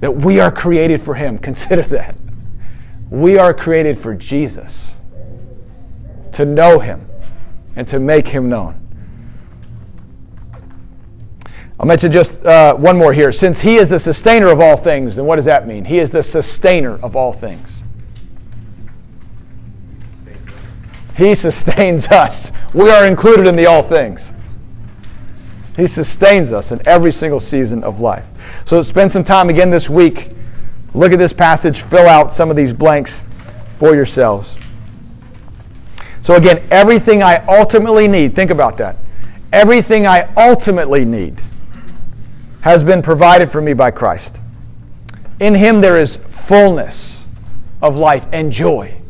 [0.00, 1.38] That we are created for him.
[1.50, 2.16] Consider that.
[3.10, 4.96] We are created for Jesus,
[6.32, 7.06] to know him
[7.76, 8.83] and to make him known.
[11.78, 13.32] I'll mention just uh, one more here.
[13.32, 15.84] Since he is the sustainer of all things, then what does that mean?
[15.84, 17.82] He is the sustainer of all things.
[21.16, 22.52] He sustains us.
[22.72, 24.32] We are included in the all things.
[25.76, 28.28] He sustains us in every single season of life.
[28.64, 30.30] So spend some time again this week.
[30.94, 33.24] Look at this passage, fill out some of these blanks
[33.76, 34.56] for yourselves.
[36.22, 38.96] So, again, everything I ultimately need, think about that.
[39.52, 41.42] Everything I ultimately need
[42.64, 44.40] has been provided for me by Christ.
[45.38, 47.26] In Him there is fullness
[47.82, 49.02] of life and joy.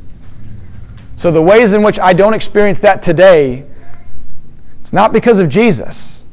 [1.15, 3.65] So, the ways in which I don't experience that today,
[4.81, 6.25] it's not because of Jesus.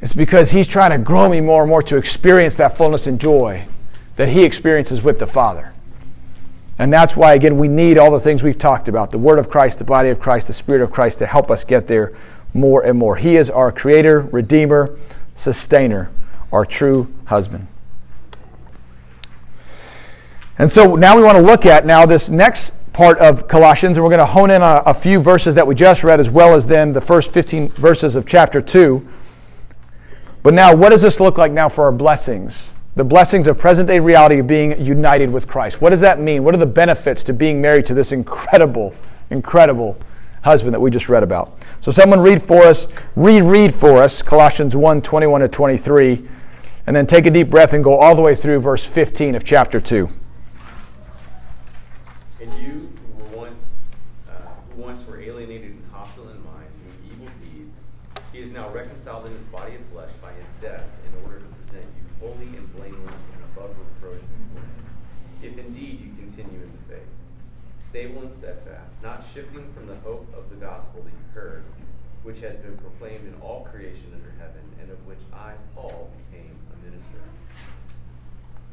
[0.00, 3.20] It's because He's trying to grow me more and more to experience that fullness and
[3.20, 3.66] joy
[4.16, 5.74] that He experiences with the Father.
[6.78, 9.50] And that's why, again, we need all the things we've talked about the Word of
[9.50, 12.16] Christ, the body of Christ, the Spirit of Christ to help us get there
[12.54, 13.16] more and more.
[13.16, 14.98] He is our Creator, Redeemer,
[15.34, 16.10] Sustainer,
[16.52, 17.66] our true husband.
[20.58, 24.02] And so now we want to look at now this next part of Colossians, and
[24.02, 26.54] we're going to hone in on a, few verses that we just read, as well
[26.54, 29.06] as then the first 15 verses of chapter 2.
[30.42, 32.72] But now, what does this look like now for our blessings?
[32.96, 35.80] The blessings of present day reality of being united with Christ.
[35.80, 36.42] What does that mean?
[36.42, 38.92] What are the benefits to being married to this incredible,
[39.30, 39.96] incredible
[40.42, 41.58] husband that we just read about?
[41.80, 46.28] So, someone read for us, reread for us Colossians 1 21 to 23,
[46.86, 49.44] and then take a deep breath and go all the way through verse 15 of
[49.44, 50.08] chapter 2.
[67.88, 71.64] stable and steadfast, not shifting from the hope of the gospel that you heard,
[72.28, 76.54] which has been proclaimed in all creation under heaven, and of which I, Paul, became
[76.74, 77.20] a minister.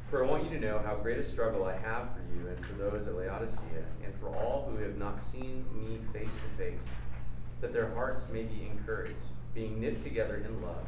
[0.09, 2.65] For I want you to know how great a struggle I have for you and
[2.65, 6.95] for those at Laodicea, and for all who have not seen me face to face,
[7.61, 9.13] that their hearts may be encouraged,
[9.53, 10.85] being knit together in love,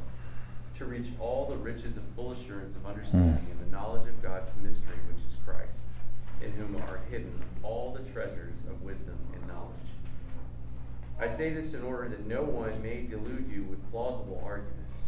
[0.74, 3.52] to reach all the riches of full assurance of understanding mm.
[3.52, 5.84] and the knowledge of God's mystery, which is Christ
[6.42, 9.90] in whom are hidden all the treasures of wisdom and knowledge.
[11.20, 15.06] I say this in order that no one may delude you with plausible arguments.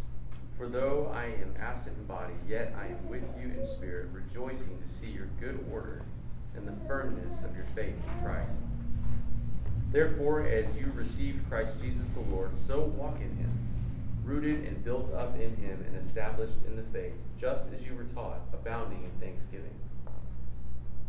[0.58, 4.78] For though I am absent in body, yet I am with you in spirit, rejoicing
[4.82, 6.02] to see your good order
[6.56, 8.62] and the firmness of your faith in Christ.
[9.92, 13.50] Therefore, as you received Christ Jesus the Lord, so walk in him,
[14.24, 18.04] rooted and built up in him and established in the faith, just as you were
[18.04, 19.79] taught, abounding in thanksgiving.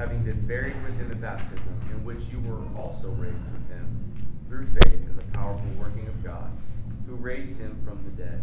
[0.00, 3.86] having been buried with him in baptism, in which you were also raised with him,
[4.48, 6.50] through faith in the powerful working of God,
[7.06, 8.42] who raised him from the dead.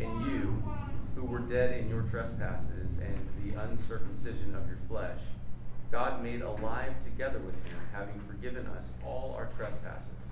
[0.00, 0.60] And you,
[1.14, 5.20] who were dead in your trespasses and the uncircumcision of your flesh,
[5.92, 10.30] God made alive together with him, having forgiven us all our trespasses,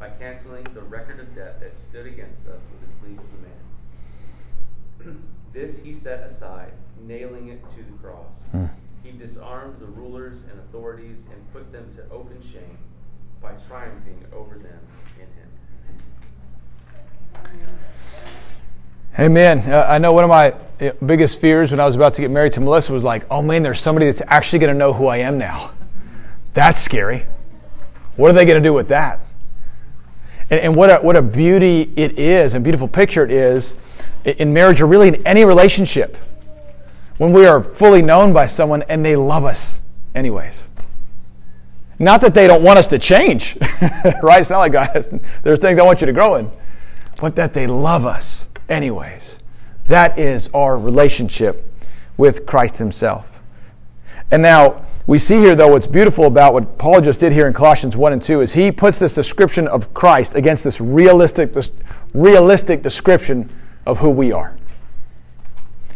[0.00, 5.22] by canceling the record of debt that stood against us with its legal demands.
[5.52, 8.48] this he set aside, nailing it to the cross.
[8.52, 8.68] Mm.
[9.02, 12.78] He disarmed the rulers and authorities and put them to open shame
[13.40, 14.80] by triumphing over them
[15.16, 15.48] in him.
[19.18, 19.60] Amen.
[19.70, 22.30] Uh, I know one of my uh, biggest fears when I was about to get
[22.30, 25.06] married to Melissa was like, oh man, there's somebody that's actually going to know who
[25.06, 25.72] I am now.
[26.54, 27.26] That's scary.
[28.16, 29.20] What are they going to do with that?
[30.50, 33.74] And, and, what, a, what a beauty it is, a beautiful picture it is
[34.24, 36.16] in marriage or really in any relationship
[37.18, 39.80] when we are fully known by someone and they love us
[40.14, 40.68] anyways.
[41.98, 43.58] Not that they don't want us to change,
[44.22, 44.40] right?
[44.40, 45.10] It's not like guys,
[45.42, 46.50] there's things I want you to grow in,
[47.20, 49.40] but that they love us anyways.
[49.88, 51.64] That is our relationship
[52.16, 53.40] with Christ Himself.
[54.30, 57.54] And now, we see here, though, what's beautiful about what Paul just did here in
[57.54, 61.72] Colossians 1 and 2 is he puts this description of Christ against this realistic, this
[62.12, 63.50] realistic description
[63.86, 64.57] of who we are.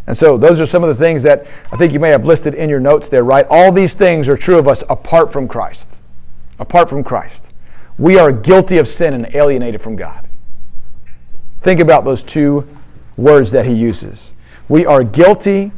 [0.07, 2.55] And so, those are some of the things that I think you may have listed
[2.55, 3.47] in your notes there, right?
[3.49, 6.01] All these things are true of us apart from Christ.
[6.59, 7.53] Apart from Christ.
[7.99, 10.29] We are guilty of sin and alienated from God.
[11.61, 12.69] Think about those two
[13.17, 14.35] words that he uses.
[14.69, 15.71] We are guilty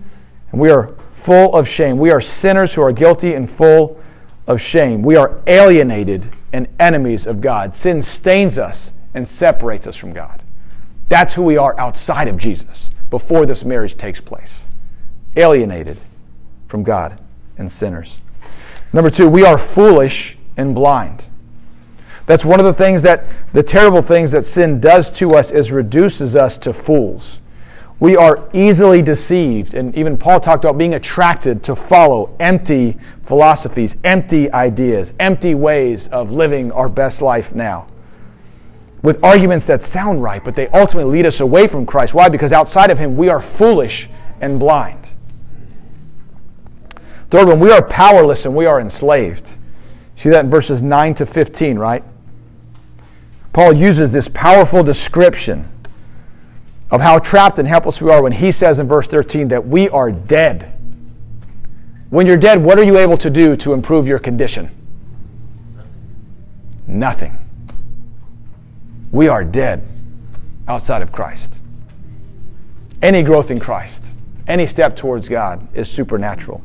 [0.53, 1.99] and we are full of shame.
[1.99, 4.01] We are sinners who are guilty and full
[4.47, 5.03] of shame.
[5.03, 7.77] We are alienated and enemies of God.
[7.77, 10.43] Sin stains us and separates us from God.
[11.09, 14.67] That's who we are outside of Jesus before this marriage takes place.
[15.37, 16.01] Alienated
[16.67, 17.21] from God
[17.57, 18.19] and sinners.
[18.93, 21.29] Number two, we are foolish and blind.
[22.27, 25.71] That's one of the things that, the terrible things that sin does to us is
[25.71, 27.41] reduces us to fools.
[28.01, 33.97] We are easily deceived, and even Paul talked about being attracted to follow empty philosophies,
[34.03, 37.87] empty ideas, empty ways of living our best life now
[39.05, 42.15] with arguments that sound right, but they ultimately lead us away from Christ.
[42.15, 42.31] Why?
[42.31, 44.09] Because outside of Him, we are foolish
[44.41, 45.15] and blind.
[47.29, 49.59] Third one, we are powerless and we are enslaved.
[50.17, 52.03] See that in verses 9 to 15, right?
[53.53, 55.71] Paul uses this powerful description
[56.91, 59.87] of how trapped and helpless we are when he says in verse 13 that we
[59.91, 60.81] are dead.
[62.09, 64.75] When you're dead, what are you able to do to improve your condition?
[66.87, 67.44] Nothing.
[69.15, 69.87] We are dead
[70.67, 71.61] outside of Christ.
[73.01, 74.13] Any growth in Christ,
[74.49, 76.61] any step towards God is supernatural.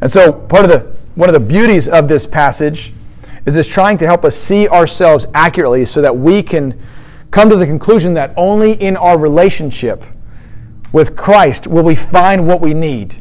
[0.00, 2.94] And so, part of the one of the beauties of this passage
[3.44, 6.80] is it's trying to help us see ourselves accurately so that we can
[7.30, 10.06] come to the conclusion that only in our relationship
[10.90, 13.14] with Christ will we find what we need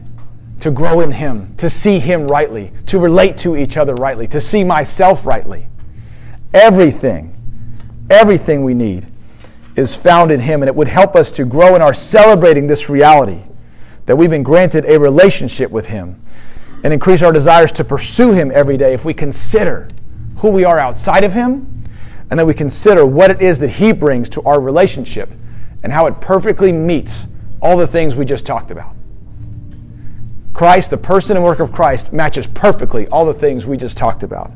[0.62, 4.40] to grow in Him, to see Him rightly, to relate to each other rightly, to
[4.40, 5.68] see myself rightly.
[6.56, 7.36] Everything,
[8.10, 9.08] everything we need
[9.76, 12.90] is found in Him, and it would help us to grow in our celebrating this
[12.90, 13.42] reality
[14.06, 16.22] that we've been granted a relationship with Him
[16.82, 19.90] and increase our desires to pursue Him every day if we consider
[20.38, 21.84] who we are outside of Him
[22.30, 25.30] and then we consider what it is that He brings to our relationship
[25.84, 27.28] and how it perfectly meets
[27.62, 28.96] all the things we just talked about.
[30.54, 34.24] Christ, the person and work of Christ, matches perfectly all the things we just talked
[34.24, 34.54] about.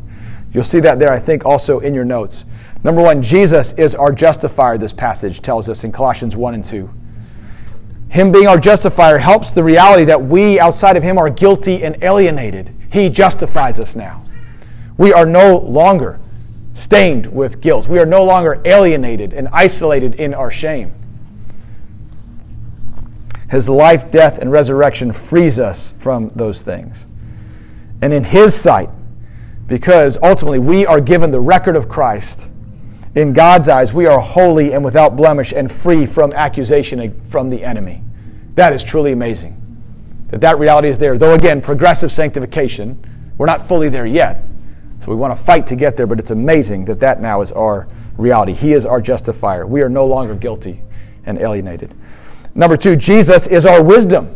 [0.51, 2.45] You'll see that there, I think, also in your notes.
[2.83, 6.89] Number one, Jesus is our justifier, this passage tells us in Colossians 1 and 2.
[8.09, 12.01] Him being our justifier helps the reality that we, outside of Him, are guilty and
[12.03, 12.73] alienated.
[12.91, 14.25] He justifies us now.
[14.97, 16.19] We are no longer
[16.73, 17.87] stained with guilt.
[17.87, 20.93] We are no longer alienated and isolated in our shame.
[23.49, 27.07] His life, death, and resurrection frees us from those things.
[28.01, 28.89] And in His sight,
[29.69, 32.49] because ultimately we are given the record of Christ,
[33.15, 37.63] in God's eyes, we are holy and without blemish and free from accusation from the
[37.63, 38.03] enemy.
[38.55, 39.55] That is truly amazing.
[40.27, 41.17] That that reality is there.
[41.17, 43.03] Though again, progressive sanctification,
[43.37, 44.45] we're not fully there yet.
[44.99, 47.51] So we want to fight to get there, but it's amazing that that now is
[47.51, 48.53] our reality.
[48.53, 49.65] He is our justifier.
[49.65, 50.81] We are no longer guilty
[51.25, 51.93] and alienated.
[52.53, 54.35] Number two, Jesus is our wisdom.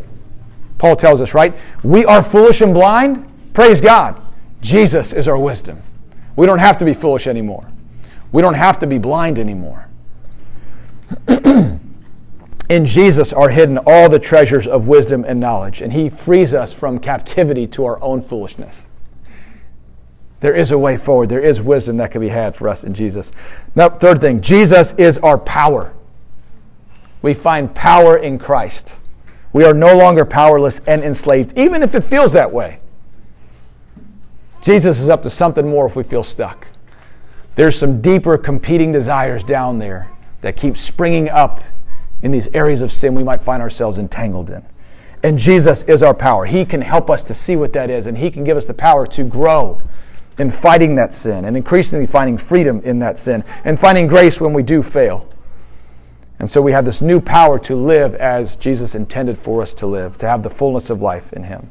[0.78, 1.54] Paul tells us, right?
[1.84, 3.30] We are foolish and blind.
[3.54, 4.23] Praise God.
[4.64, 5.84] Jesus is our wisdom.
[6.36, 7.70] We don't have to be foolish anymore.
[8.32, 9.88] We don't have to be blind anymore.
[12.70, 16.74] In Jesus are hidden all the treasures of wisdom and knowledge, and He frees us
[16.74, 18.88] from captivity to our own foolishness.
[20.40, 21.30] There is a way forward.
[21.30, 23.32] There is wisdom that can be had for us in Jesus.
[23.76, 25.94] Now, third thing, Jesus is our power
[27.24, 29.00] we find power in Christ.
[29.54, 32.80] We are no longer powerless and enslaved, even if it feels that way.
[34.64, 36.68] Jesus is up to something more if we feel stuck.
[37.56, 41.62] There's some deeper competing desires down there that keep springing up
[42.22, 44.64] in these areas of sin we might find ourselves entangled in.
[45.22, 46.46] And Jesus is our power.
[46.46, 48.74] He can help us to see what that is, and He can give us the
[48.74, 49.82] power to grow
[50.40, 54.54] in fighting that sin and increasingly finding freedom in that sin and finding grace when
[54.54, 55.28] we do fail.
[56.40, 59.88] And so we have this new power to live as Jesus intended for us to
[59.88, 61.70] live, to have the fullness of life in Him.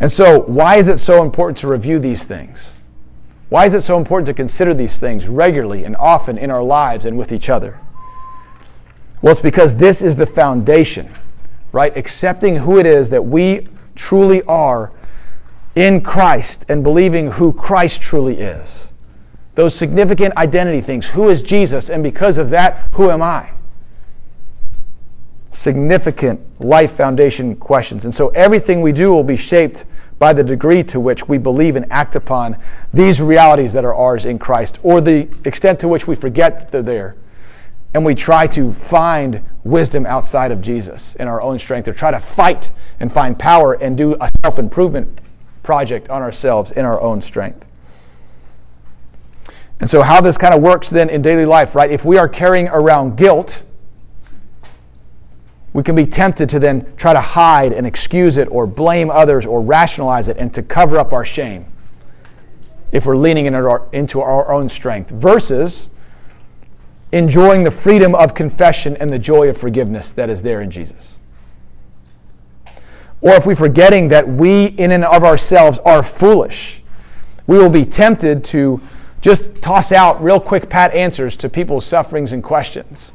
[0.00, 2.74] And so, why is it so important to review these things?
[3.50, 7.04] Why is it so important to consider these things regularly and often in our lives
[7.04, 7.78] and with each other?
[9.22, 11.12] Well, it's because this is the foundation,
[11.72, 11.94] right?
[11.96, 14.92] Accepting who it is that we truly are
[15.74, 18.90] in Christ and believing who Christ truly is
[19.60, 21.06] those significant identity things.
[21.08, 21.90] Who is Jesus?
[21.90, 23.50] And because of that, who am I?
[25.52, 28.04] Significant life foundation questions.
[28.04, 29.84] And so everything we do will be shaped
[30.20, 32.56] by the degree to which we believe and act upon
[32.92, 36.70] these realities that are ours in Christ, or the extent to which we forget that
[36.70, 37.16] they're there.
[37.94, 42.10] And we try to find wisdom outside of Jesus in our own strength, or try
[42.10, 45.20] to fight and find power and do a self improvement
[45.62, 47.66] project on ourselves in our own strength.
[49.80, 51.90] And so, how this kind of works then in daily life, right?
[51.90, 53.62] If we are carrying around guilt,
[55.80, 59.46] we can be tempted to then try to hide and excuse it or blame others
[59.46, 61.64] or rationalize it and to cover up our shame
[62.92, 65.88] if we're leaning in our, into our own strength versus
[67.12, 71.16] enjoying the freedom of confession and the joy of forgiveness that is there in Jesus.
[73.22, 76.82] Or if we're forgetting that we, in and of ourselves, are foolish,
[77.46, 78.82] we will be tempted to
[79.22, 83.14] just toss out real quick pat answers to people's sufferings and questions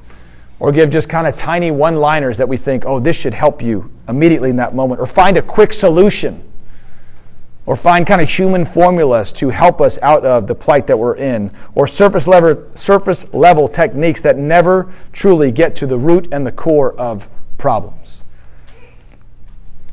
[0.59, 3.61] or give just kind of tiny one liners that we think, oh, this should help
[3.61, 6.41] you immediately in that moment, or find a quick solution,
[7.65, 11.15] or find kind of human formulas to help us out of the plight that we're
[11.15, 16.45] in, or surface level, surface level techniques that never truly get to the root and
[16.45, 17.27] the core of
[17.57, 18.23] problems.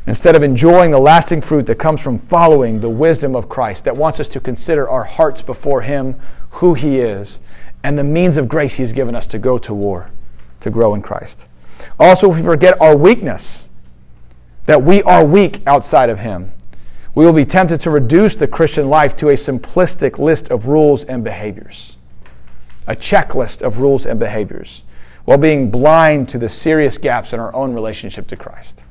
[0.07, 3.97] instead of enjoying the lasting fruit that comes from following the wisdom of Christ, that
[3.97, 6.19] wants us to consider our hearts before Him,
[6.51, 7.41] who He is,
[7.83, 10.11] and the means of grace He's given us to go to war,
[10.63, 11.47] to grow in Christ.
[11.99, 13.67] Also, if we forget our weakness,
[14.67, 16.53] that we are weak outside of Him,
[17.15, 21.05] we will be tempted to reduce the Christian life to a simplistic list of rules
[21.05, 21.99] and behaviors,
[22.87, 24.85] a checklist of rules and behaviors,
[25.25, 28.83] while being blind to the serious gaps in our own relationship to Christ.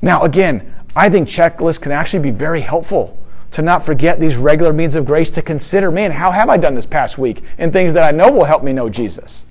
[0.00, 3.18] Now, again, I think checklists can actually be very helpful
[3.50, 6.74] to not forget these regular means of grace, to consider, man, how have I done
[6.74, 9.44] this past week in things that I know will help me know Jesus?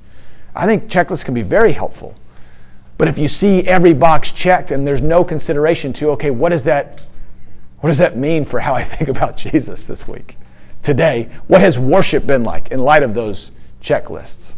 [0.57, 2.15] I think checklists can be very helpful.
[2.97, 6.63] But if you see every box checked and there's no consideration to, okay, what does
[6.63, 7.01] that
[7.79, 10.37] what does that mean for how I think about Jesus this week?
[10.81, 13.51] Today, what has worship been like in light of those
[13.81, 14.55] checklists?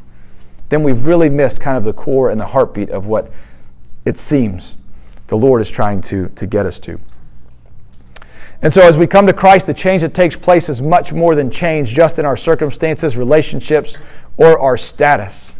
[0.70, 3.32] Then we've really missed kind of the core and the heartbeat of what
[4.06, 4.76] it seems
[5.28, 7.00] the Lord is trying to, to get us to.
[8.62, 11.34] And so, as we come to Christ, the change that takes place is much more
[11.34, 13.98] than change just in our circumstances, relationships,
[14.38, 15.56] or our status.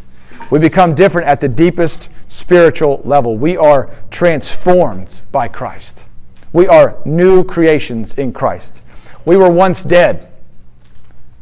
[0.50, 3.38] We become different at the deepest spiritual level.
[3.38, 6.04] We are transformed by Christ.
[6.52, 8.82] We are new creations in Christ.
[9.24, 10.28] We were once dead,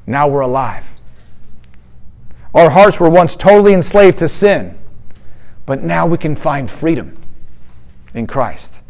[0.07, 0.91] now we're alive.
[2.55, 4.77] Our hearts were once totally enslaved to sin,
[5.65, 7.17] but now we can find freedom
[8.15, 8.83] in Christ.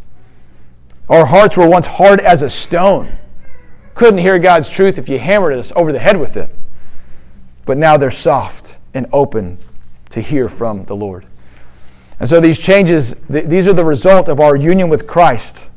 [1.08, 3.18] Our hearts were once hard as a stone.
[3.94, 6.54] Couldn't hear God's truth if you hammered us over the head with it.
[7.64, 9.58] But now they're soft and open
[10.10, 11.26] to hear from the Lord.
[12.20, 15.70] And so these changes, th- these are the result of our union with Christ.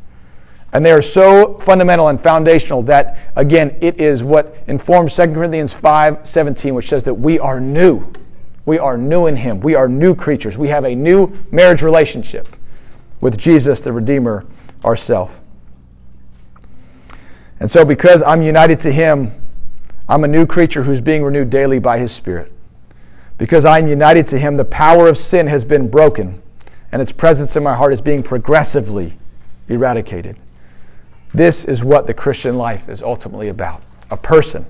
[0.73, 5.73] And they are so fundamental and foundational that, again, it is what informs 2 Corinthians
[5.73, 8.11] 5 17, which says that we are new.
[8.65, 9.59] We are new in Him.
[9.59, 10.57] We are new creatures.
[10.57, 12.55] We have a new marriage relationship
[13.19, 14.45] with Jesus, the Redeemer,
[14.85, 15.41] ourself.
[17.59, 19.31] And so, because I'm united to Him,
[20.07, 22.51] I'm a new creature who's being renewed daily by His Spirit.
[23.41, 26.43] Because I'm united to Him, the power of sin has been broken,
[26.91, 29.17] and its presence in my heart is being progressively
[29.67, 30.37] eradicated.
[31.33, 33.81] This is what the Christian life is ultimately about
[34.11, 34.67] a person,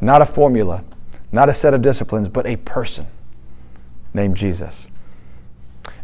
[0.00, 0.82] not a formula,
[1.30, 3.06] not a set of disciplines, but a person
[4.12, 4.88] named Jesus.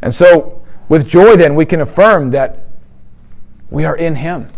[0.01, 2.69] And so, with joy, then, we can affirm that
[3.69, 4.49] we are in Him.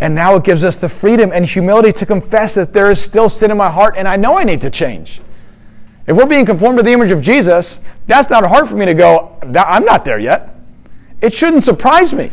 [0.00, 3.28] And now it gives us the freedom and humility to confess that there is still
[3.28, 5.20] sin in my heart and I know I need to change.
[6.06, 8.94] If we're being conformed to the image of Jesus, that's not hard for me to
[8.94, 10.54] go, I'm not there yet.
[11.20, 12.32] It shouldn't surprise me.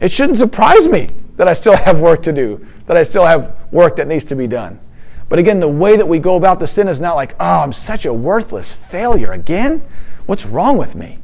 [0.00, 3.58] It shouldn't surprise me that I still have work to do, that I still have
[3.70, 4.80] work that needs to be done.
[5.28, 7.72] But again, the way that we go about the sin is not like, oh, I'm
[7.72, 9.82] such a worthless failure again.
[10.26, 11.18] What's wrong with me?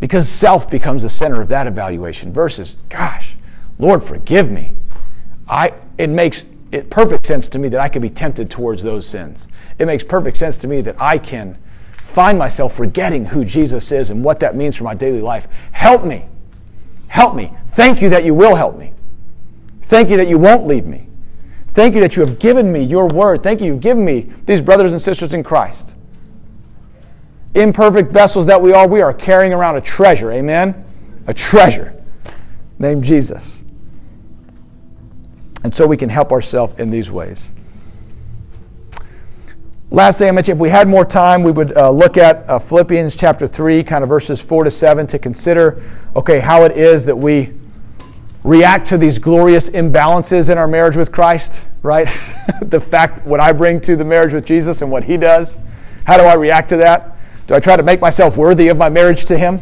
[0.00, 3.36] Because self becomes the center of that evaluation versus, gosh,
[3.78, 4.72] Lord, forgive me.
[5.48, 9.06] I, it makes it perfect sense to me that I can be tempted towards those
[9.06, 9.48] sins.
[9.78, 11.58] It makes perfect sense to me that I can
[11.96, 15.48] find myself forgetting who Jesus is and what that means for my daily life.
[15.72, 16.26] Help me.
[17.08, 17.52] Help me.
[17.68, 18.92] Thank you that you will help me.
[19.82, 21.06] Thank you that you won't leave me.
[21.68, 23.42] Thank you that you have given me your word.
[23.42, 25.94] Thank you you've given me these brothers and sisters in Christ.
[27.54, 30.32] Imperfect vessels that we are, we are carrying around a treasure.
[30.32, 30.84] Amen?
[31.26, 31.94] A treasure
[32.78, 33.62] named Jesus.
[35.64, 37.50] And so we can help ourselves in these ways.
[39.90, 42.58] Last thing I mentioned, if we had more time, we would uh, look at uh,
[42.58, 45.82] Philippians chapter 3, kind of verses 4 to 7, to consider,
[46.14, 47.54] okay, how it is that we
[48.44, 52.06] react to these glorious imbalances in our marriage with Christ, right?
[52.62, 55.58] the fact what I bring to the marriage with Jesus and what He does.
[56.04, 57.16] How do I react to that?
[57.46, 59.60] Do I try to make myself worthy of my marriage to Him?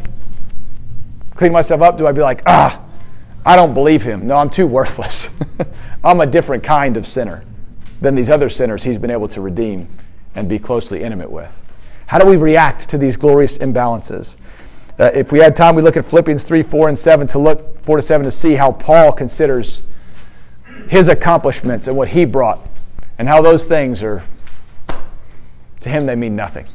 [1.35, 1.97] Clean myself up?
[1.97, 2.83] Do I be like, ah,
[3.47, 4.27] I don't believe Him?
[4.27, 5.29] No, I'm too worthless.
[6.03, 7.45] I'm a different kind of sinner
[8.01, 9.87] than these other sinners He's been able to redeem
[10.35, 11.61] and be closely intimate with.
[12.07, 14.35] How do we react to these glorious imbalances?
[14.99, 17.81] Uh, if we had time, we look at Philippians 3, 4, and 7 to look
[17.85, 19.81] 4 to 7 to see how Paul considers
[20.89, 22.67] his accomplishments and what he brought,
[23.17, 24.23] and how those things are,
[25.79, 26.67] to him, they mean nothing.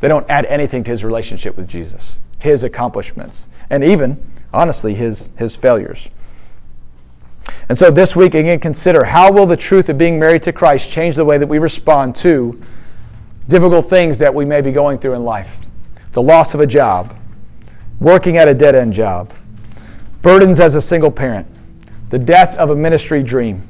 [0.00, 5.30] They don't add anything to his relationship with Jesus, his accomplishments, and even, honestly, his,
[5.36, 6.08] his failures.
[7.68, 10.90] And so this week, again, consider how will the truth of being married to Christ
[10.90, 12.60] change the way that we respond to
[13.48, 15.56] difficult things that we may be going through in life?
[16.12, 17.16] The loss of a job,
[18.00, 19.32] working at a dead end job,
[20.22, 21.46] burdens as a single parent,
[22.08, 23.68] the death of a ministry dream,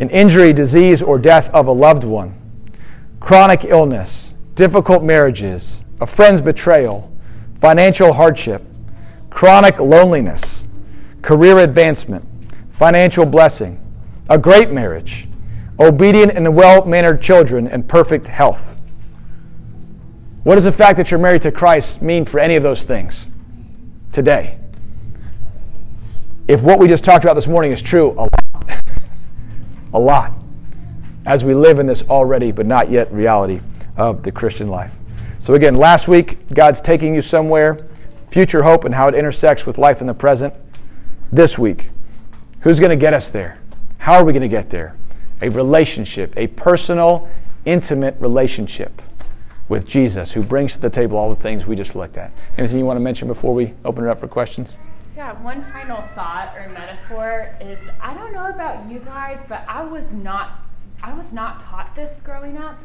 [0.00, 2.34] an injury, disease, or death of a loved one,
[3.20, 7.12] chronic illness, difficult marriages, a friend's betrayal,
[7.60, 8.62] financial hardship,
[9.34, 10.64] chronic loneliness,
[11.20, 12.24] career advancement,
[12.70, 13.80] financial blessing,
[14.30, 15.28] a great marriage,
[15.78, 18.78] obedient and well mannered children, and perfect health.
[20.44, 23.28] What does the fact that you're married to Christ mean for any of those things
[24.12, 24.56] today?
[26.46, 28.30] If what we just talked about this morning is true, a lot.
[29.92, 30.32] a lot.
[31.26, 33.60] As we live in this already but not yet reality
[33.96, 34.94] of the Christian life.
[35.40, 37.88] So, again, last week, God's taking you somewhere,
[38.28, 40.54] future hope and how it intersects with life in the present.
[41.32, 41.90] This week,
[42.60, 43.58] who's going to get us there?
[43.98, 44.96] How are we going to get there?
[45.42, 47.28] A relationship, a personal,
[47.64, 49.02] intimate relationship
[49.68, 52.32] with Jesus, who brings to the table all the things we just looked at.
[52.58, 54.76] Anything you want to mention before we open it up for questions?
[55.16, 59.84] Yeah, one final thought or metaphor is I don't know about you guys, but I
[59.84, 60.60] was not
[61.02, 62.78] I was not taught this growing up.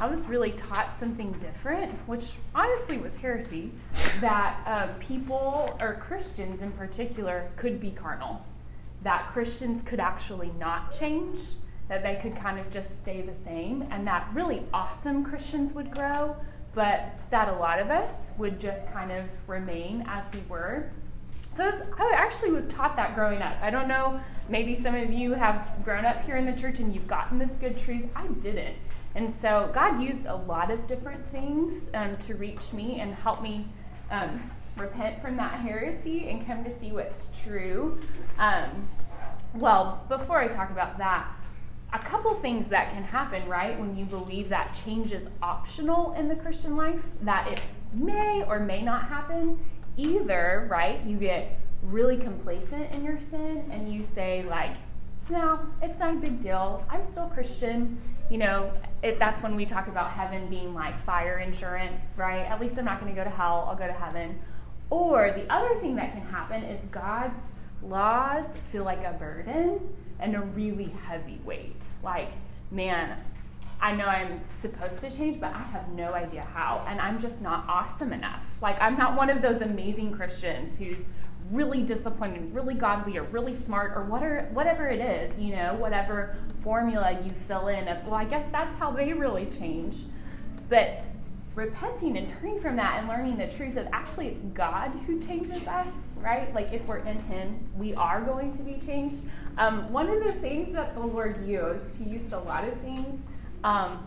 [0.00, 3.72] I was really taught something different, which honestly was heresy,
[4.20, 8.46] that uh, people, or Christians in particular, could be carnal.
[9.02, 11.40] That Christians could actually not change,
[11.88, 15.90] that they could kind of just stay the same, and that really awesome Christians would
[15.90, 16.36] grow,
[16.74, 20.90] but that a lot of us would just kind of remain as we were.
[21.50, 23.56] So was, I actually was taught that growing up.
[23.60, 26.94] I don't know, maybe some of you have grown up here in the church and
[26.94, 28.04] you've gotten this good truth.
[28.14, 28.76] I didn't.
[29.18, 33.42] And so God used a lot of different things um, to reach me and help
[33.42, 33.66] me
[34.12, 37.98] um, repent from that heresy and come to see what's true.
[38.38, 38.86] Um,
[39.54, 41.32] well, before I talk about that,
[41.92, 46.28] a couple things that can happen, right, when you believe that change is optional in
[46.28, 47.60] the Christian life, that it
[47.92, 49.58] may or may not happen.
[49.96, 54.76] Either, right, you get really complacent in your sin and you say, like,
[55.28, 56.86] no, it's not a big deal.
[56.88, 58.00] I'm still Christian
[58.30, 58.72] you know,
[59.02, 62.44] it, that's when we talk about heaven being like fire insurance, right?
[62.46, 64.38] At least I'm not going to go to hell, I'll go to heaven.
[64.90, 69.80] Or the other thing that can happen is God's laws feel like a burden
[70.18, 71.84] and a really heavy weight.
[72.02, 72.30] Like,
[72.70, 73.18] man,
[73.80, 76.84] I know I'm supposed to change, but I have no idea how.
[76.88, 78.58] And I'm just not awesome enough.
[78.60, 81.10] Like, I'm not one of those amazing Christians who's
[81.50, 85.74] really disciplined and really godly or really smart or whatever, whatever it is, you know,
[85.74, 90.04] whatever formula you fill in of, well, I guess that's how they really change.
[90.68, 91.04] But
[91.54, 95.66] repenting and turning from that and learning the truth of actually it's God who changes
[95.66, 96.54] us, right?
[96.54, 99.22] Like if we're in Him, we are going to be changed.
[99.56, 103.24] Um, one of the things that the Lord used, He used a lot of things.
[103.64, 104.06] Um,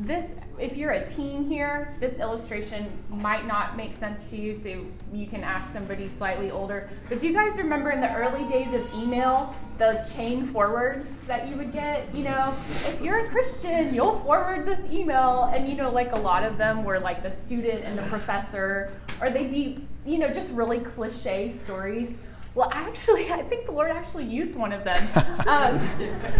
[0.00, 4.84] this if you're a teen here this illustration might not make sense to you so
[5.12, 6.88] you can ask somebody slightly older.
[7.08, 11.48] But do you guys remember in the early days of email the chain forwards that
[11.48, 12.14] you would get?
[12.14, 15.50] You know if you're a christian you'll forward this email.
[15.54, 18.92] And you know like a lot of them were like the student and the professor
[19.20, 22.16] or they'd be you know just really cliche stories.
[22.54, 25.06] Well, actually, I think the Lord actually used one of them.
[25.46, 25.78] Um,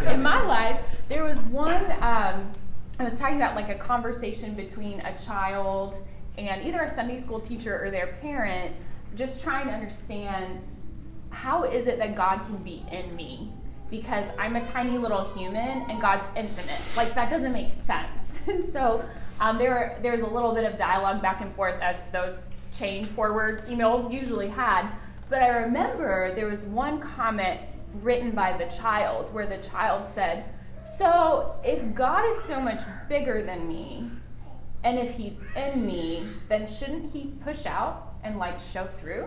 [0.07, 2.53] in my life, there was one um,
[3.01, 7.41] I was talking about like a conversation between a child and either a Sunday school
[7.41, 8.77] teacher or their parent,
[9.17, 10.61] just trying to understand
[11.31, 13.51] how is it that God can be in me?
[13.91, 16.79] Because I'm a tiny little human and God's infinite.
[16.95, 18.39] Like that doesn't make sense.
[18.47, 19.05] And so
[19.39, 23.67] um, there, there's a little bit of dialogue back and forth as those chain forward
[23.67, 24.91] emails usually had.
[25.31, 27.61] But I remember there was one comment
[28.03, 30.45] written by the child where the child said,
[30.81, 34.11] so, if God is so much bigger than me,
[34.83, 39.27] and if He's in me, then shouldn't He push out and like show through?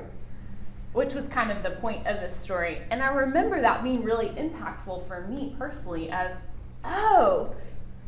[0.93, 2.81] Which was kind of the point of this story.
[2.89, 6.31] And I remember that being really impactful for me personally of,
[6.83, 7.53] oh,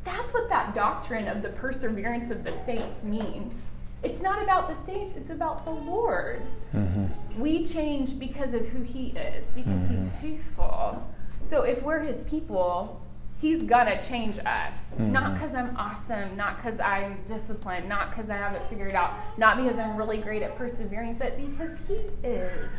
[0.03, 3.61] that's what that doctrine of the perseverance of the saints means.
[4.03, 6.41] It's not about the saints, it's about the Lord.
[6.73, 7.41] Mm-hmm.
[7.41, 9.97] We change because of who He is, because mm-hmm.
[9.97, 11.07] He's faithful.
[11.43, 13.01] So if we're His people,
[13.37, 14.95] He's gonna change us.
[14.95, 15.11] Mm-hmm.
[15.11, 19.13] Not because I'm awesome, not because I'm disciplined, not because I have it figured out,
[19.37, 21.95] not because I'm really great at persevering, but because He
[22.27, 22.71] is.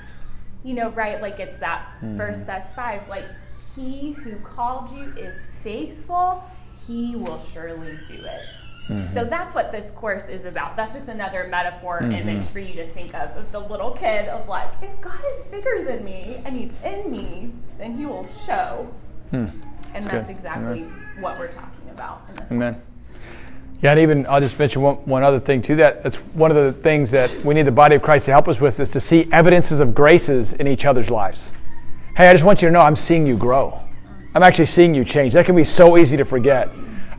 [0.65, 1.21] You know, right?
[1.21, 2.17] Like it's that mm-hmm.
[2.17, 3.07] verse that's five.
[3.09, 3.27] Like,
[3.77, 6.43] He who called you is faithful,
[6.87, 8.43] He will surely do it.
[8.89, 9.13] Mm-hmm.
[9.15, 10.77] So that's what this course is about.
[10.77, 12.13] That's just another metaphor mm-hmm.
[12.13, 15.47] image for you to think of of the little kid of like, if God is
[15.49, 18.89] bigger than me and He's in me, then He will show.
[19.33, 19.51] Mm.
[19.95, 21.09] And that's, that's exactly Amen.
[21.20, 22.74] what we're talking about in this Amen.
[22.74, 22.91] Course.
[23.82, 25.76] Yeah, and even I'll just mention one, one other thing too.
[25.76, 28.49] That that's one of the things that we need the body of Christ to help
[28.49, 31.53] us with is to see evidences of graces in each other's lives.
[32.16, 33.82] Hey, I just want you to know I'm seeing you grow.
[34.34, 35.34] I'm actually seeing you change.
[35.34, 36.70] That can be so easy to forget.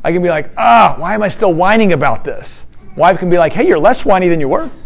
[0.03, 2.65] I can be like, ah, why am I still whining about this?
[2.95, 4.69] Wife can be like, hey, you're less whiny than you were.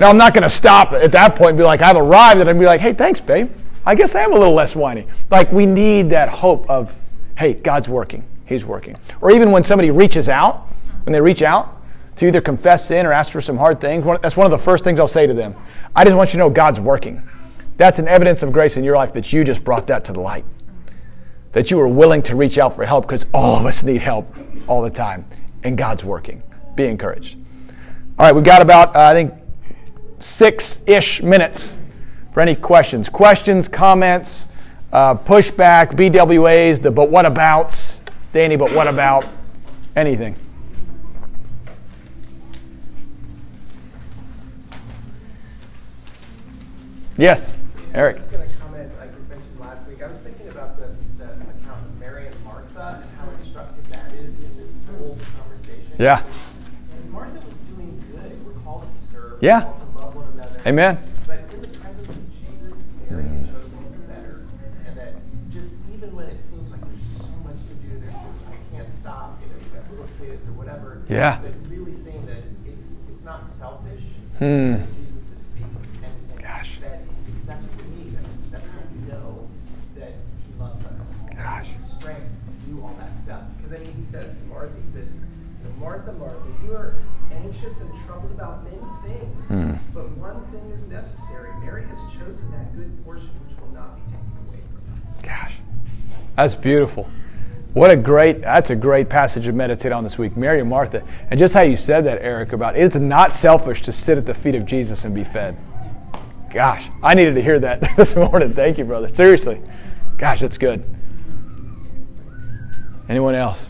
[0.00, 2.48] Now, I'm not going to stop at that point and be like, I've arrived, and
[2.48, 3.50] I'd be like, hey, thanks, babe.
[3.88, 5.06] I guess I am a little less whiny.
[5.30, 6.94] Like, we need that hope of,
[7.38, 8.22] hey, God's working.
[8.44, 8.98] He's working.
[9.22, 10.68] Or even when somebody reaches out,
[11.04, 11.80] when they reach out
[12.16, 14.84] to either confess sin or ask for some hard things, that's one of the first
[14.84, 15.54] things I'll say to them.
[15.96, 17.26] I just want you to know God's working.
[17.78, 20.20] That's an evidence of grace in your life that you just brought that to the
[20.20, 20.44] light.
[21.52, 24.36] That you were willing to reach out for help because all of us need help
[24.66, 25.24] all the time.
[25.64, 26.42] And God's working.
[26.74, 27.38] Be encouraged.
[28.18, 29.32] All right, we've got about, uh, I think,
[30.18, 31.78] six ish minutes
[32.38, 33.08] for any questions.
[33.08, 34.46] Questions, comments,
[34.92, 38.00] uh, pushback, BWAs, the but what abouts.
[38.32, 39.26] Danny, but what about
[39.96, 40.36] anything?
[47.16, 47.52] Yes,
[47.92, 48.18] Eric.
[48.18, 50.94] I was going to comment, like you mentioned last week, I was thinking about the,
[51.18, 55.90] the account of Mary Martha and how instructive that is in this whole conversation.
[55.98, 56.22] Yeah.
[57.10, 58.46] Martha was doing good.
[58.46, 59.38] We're called to serve.
[59.42, 59.64] Yeah.
[59.64, 60.60] We're called to love one another.
[60.64, 60.98] Amen.
[61.26, 64.46] But in the presence of Jesus, Mary chose to do better.
[64.86, 65.12] And that
[65.52, 68.88] just even when it seems like there's so much to do, there's just, I can't
[68.88, 71.02] stop, you know, you've got little kids or whatever.
[71.08, 71.40] Yeah.
[71.40, 74.00] But really saying that it's it's not selfish.
[74.38, 74.76] Hmm.
[75.16, 75.64] Jesus' feet.
[76.02, 76.78] And, and Gosh.
[76.80, 78.16] that because that's what we need.
[78.16, 79.48] That's that's how we know
[79.96, 80.12] that
[80.46, 81.14] he loves us.
[81.34, 81.70] Gosh.
[81.98, 83.42] Strength to do all that stuff.
[83.56, 86.94] Because I mean he says to Martha, he said, you know, Martha, Martha, you are
[87.32, 89.72] anxious and troubled about many things, Hmm.
[89.94, 91.50] but one thing is necessary.
[91.60, 95.22] Mary has chosen that good portion which will not be taken away from her.
[95.22, 95.58] Gosh,
[96.36, 97.08] that's beautiful.
[97.78, 100.36] What a great, that's a great passage to meditate on this week.
[100.36, 101.04] Mary and Martha.
[101.30, 104.34] And just how you said that, Eric, about it's not selfish to sit at the
[104.34, 105.56] feet of Jesus and be fed.
[106.52, 108.52] Gosh, I needed to hear that this morning.
[108.52, 109.08] Thank you, brother.
[109.08, 109.62] Seriously.
[110.16, 110.84] Gosh, that's good.
[113.08, 113.68] Anyone else?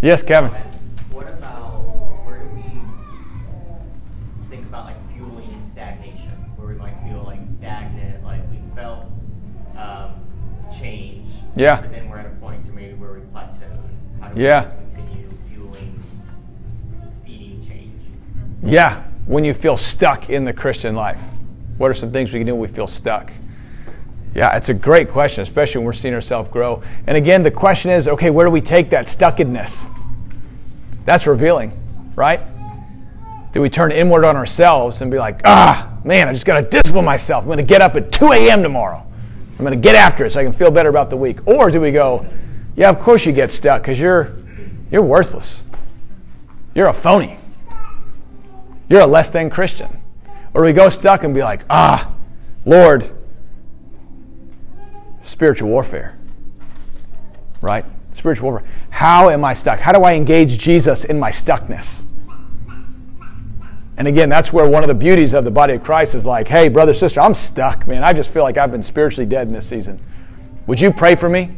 [0.00, 0.52] Yes, Kevin.
[1.10, 1.80] What about
[2.26, 2.80] where do we
[4.50, 9.06] think about like fueling stagnation, where we might feel like stagnant, like we felt
[9.76, 10.10] um,
[10.78, 11.80] change, Yeah.
[11.80, 13.80] but then we're at a point to maybe where we plateaued.
[14.20, 14.66] How do Yeah.
[14.88, 16.02] we continue fueling,
[17.24, 17.92] feeding change?
[18.62, 21.20] Yeah, when you feel stuck in the Christian life.
[21.78, 23.32] What are some things we can do when we feel stuck?
[24.34, 26.82] Yeah, it's a great question, especially when we're seeing ourselves grow.
[27.06, 29.86] And again, the question is okay, where do we take that stuckedness?
[31.06, 31.72] That's revealing,
[32.14, 32.40] right?
[33.52, 36.68] Do we turn inward on ourselves and be like, ah, man, I just got to
[36.68, 37.44] discipline myself.
[37.44, 38.62] I'm going to get up at 2 a.m.
[38.62, 39.05] tomorrow.
[39.58, 41.46] I'm going to get after it so I can feel better about the week.
[41.46, 42.26] Or do we go,
[42.76, 44.36] yeah, of course you get stuck because you're,
[44.90, 45.64] you're worthless.
[46.74, 47.38] You're a phony.
[48.88, 50.00] You're a less than Christian.
[50.52, 52.14] Or we go stuck and be like, ah,
[52.64, 53.10] Lord,
[55.20, 56.18] spiritual warfare.
[57.60, 57.84] Right?
[58.12, 58.68] Spiritual warfare.
[58.90, 59.80] How am I stuck?
[59.80, 62.05] How do I engage Jesus in my stuckness?
[63.96, 66.48] And again, that's where one of the beauties of the body of Christ is like,
[66.48, 68.04] hey, brother, sister, I'm stuck, man.
[68.04, 70.00] I just feel like I've been spiritually dead in this season.
[70.66, 71.56] Would you pray for me?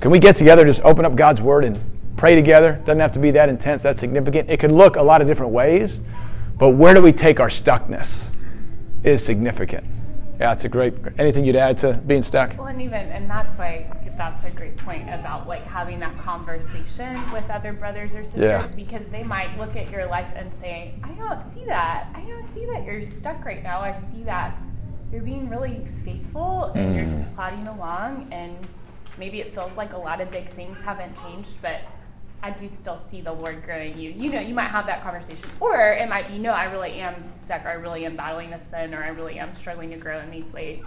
[0.00, 1.78] Can we get together, just open up God's Word and
[2.16, 2.80] pray together?
[2.84, 4.48] Doesn't have to be that intense, that significant.
[4.48, 6.00] It could look a lot of different ways,
[6.58, 8.30] but where do we take our stuckness
[9.04, 9.84] is significant.
[10.40, 10.94] Yeah, it's a great.
[11.18, 12.56] Anything you'd add to being stuck?
[12.58, 17.30] Well, and even, and that's why that's a great point about like having that conversation
[17.32, 18.76] with other brothers or sisters Yeah.
[18.76, 22.08] because they might look at your life and say, I don't see that.
[22.14, 23.80] I don't see that you're stuck right now.
[23.80, 24.56] I see that
[25.12, 27.10] you're being really faithful and you're mm.
[27.10, 28.56] just plodding along and
[29.18, 31.82] maybe it feels like a lot of big things haven't changed, but
[32.44, 34.10] I do still see the Lord growing you.
[34.10, 35.48] You know, you might have that conversation.
[35.60, 38.60] Or it might be, no, I really am stuck, or I really am battling a
[38.60, 40.84] sin, or I really am struggling to grow in these ways.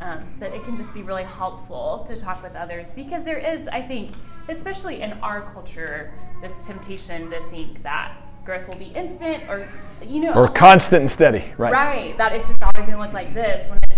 [0.00, 3.68] Um, but it can just be really helpful to talk with others because there is,
[3.68, 4.10] I think,
[4.50, 9.66] especially in our culture, this temptation to think that growth will be instant or,
[10.06, 11.72] you know, Or constant and steady, right?
[11.72, 13.96] Right, that it's just always gonna look like this when it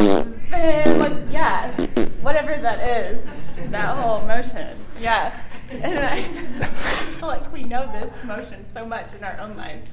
[0.98, 1.70] looks, yeah,
[2.22, 5.38] whatever that is, that whole motion, yeah.
[5.82, 9.86] And I feel like we know this motion so much in our own lives.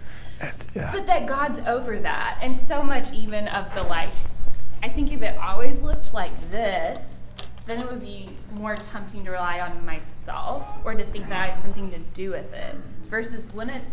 [0.73, 0.91] Yeah.
[0.91, 4.09] But that God's over that, and so much even of the like,
[4.81, 7.25] I think if it always looked like this,
[7.67, 11.51] then it would be more tempting to rely on myself or to think that I
[11.51, 12.75] had something to do with it.
[13.03, 13.85] Versus when it's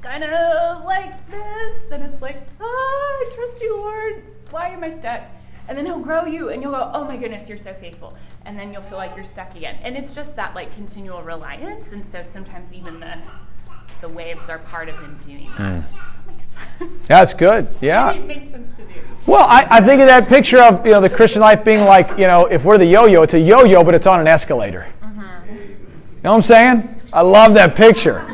[0.00, 4.24] kind of like this, then it's like, oh, I trust you, Lord.
[4.50, 5.22] Why am I stuck?
[5.68, 8.16] And then He'll grow you, and you'll go, oh my goodness, you're so faithful.
[8.44, 9.78] And then you'll feel like you're stuck again.
[9.82, 11.92] And it's just that like continual reliance.
[11.92, 13.18] And so sometimes even the
[14.02, 15.84] the waves are part of him doing that.
[15.84, 15.84] Mm.
[16.36, 17.06] Does that?
[17.06, 17.66] That's good.
[17.80, 18.12] Yeah.
[18.12, 18.94] It makes sense to do.
[19.26, 22.10] Well, I, I think of that picture of you know the Christian life being like
[22.18, 24.88] you know if we're the yo-yo, it's a yo-yo, but it's on an escalator.
[25.02, 25.54] Mm-hmm.
[25.54, 25.64] You
[26.24, 27.00] know what I'm saying?
[27.12, 28.26] I love that picture.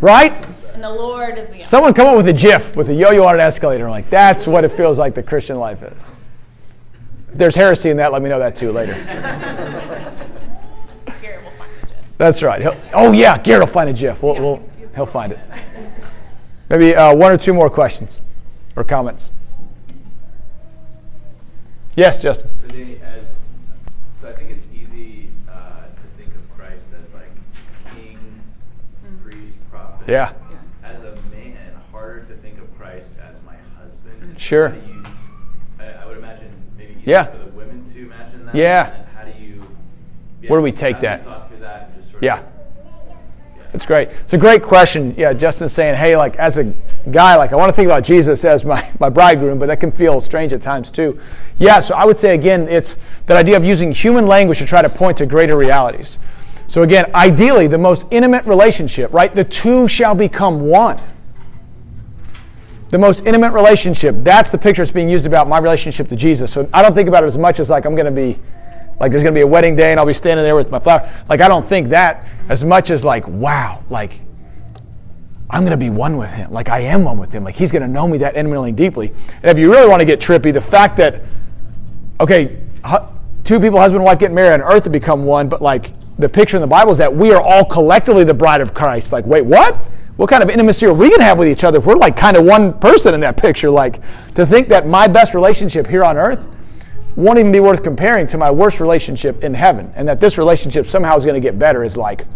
[0.00, 0.32] Right?
[0.74, 3.34] And the Lord is the Someone come up with a GIF with a yo-yo on
[3.34, 3.88] an escalator.
[3.90, 6.06] Like that's what it feels like the Christian life is.
[7.36, 8.94] If there's heresy in that, let me know that too later.
[11.20, 12.16] Garrett will find the gist.
[12.16, 12.62] That's right.
[12.62, 14.22] He'll, oh yeah, Garrett will find a GIF.
[14.22, 15.40] We'll, we'll, he'll find it.
[16.70, 18.22] Maybe uh, one or two more questions
[18.74, 19.28] or comments.
[21.94, 22.48] Yes, Justin.
[22.48, 23.28] So, Danny, as
[24.18, 27.32] so, I think it's easy uh, to think of Christ as like
[27.94, 28.40] king,
[29.22, 30.08] priest, prophet.
[30.08, 30.32] Yeah.
[30.82, 34.40] As a man, harder to think of Christ as my husband.
[34.40, 34.70] Sure.
[34.70, 35.02] How do you,
[35.78, 37.24] I, I would imagine maybe easier Yeah.
[37.24, 38.54] for the women to imagine that.
[38.54, 39.04] Yeah.
[39.14, 39.62] How do you?
[40.42, 41.24] yeah, Where do we take that?
[41.60, 42.40] That and just sort Yeah.
[42.40, 42.44] of.
[43.72, 44.08] It's great.
[44.08, 45.14] It's a great question.
[45.16, 46.72] Yeah, Justin's saying, hey, like as a
[47.10, 49.92] guy, like I want to think about Jesus as my, my bridegroom, but that can
[49.92, 51.18] feel strange at times too.
[51.58, 52.96] Yeah, so I would say again, it's
[53.26, 56.18] that idea of using human language to try to point to greater realities.
[56.68, 59.32] So again, ideally, the most intimate relationship, right?
[59.32, 61.00] The two shall become one.
[62.90, 66.52] The most intimate relationship, that's the picture that's being used about my relationship to Jesus.
[66.52, 68.38] So I don't think about it as much as like I'm going to be
[69.00, 70.78] like there's going to be a wedding day and I'll be standing there with my
[70.78, 71.12] flower.
[71.28, 74.20] Like I don't think that as much as like wow, like
[75.50, 76.52] I'm going to be one with him.
[76.52, 77.44] Like I am one with him.
[77.44, 79.12] Like he's going to know me that intimately deeply.
[79.42, 81.22] And if you really want to get trippy, the fact that
[82.20, 82.58] okay,
[83.44, 86.28] two people, husband and wife, get married on earth to become one, but like the
[86.28, 89.12] picture in the Bible is that we are all collectively the bride of Christ.
[89.12, 89.78] Like, wait, what?
[90.16, 92.16] What kind of intimacy are we going to have with each other if we're like
[92.16, 93.68] kind of one person in that picture?
[93.68, 94.00] Like,
[94.34, 96.48] to think that my best relationship here on earth
[97.16, 100.86] won't even be worth comparing to my worst relationship in heaven, and that this relationship
[100.86, 102.26] somehow is going to get better is like.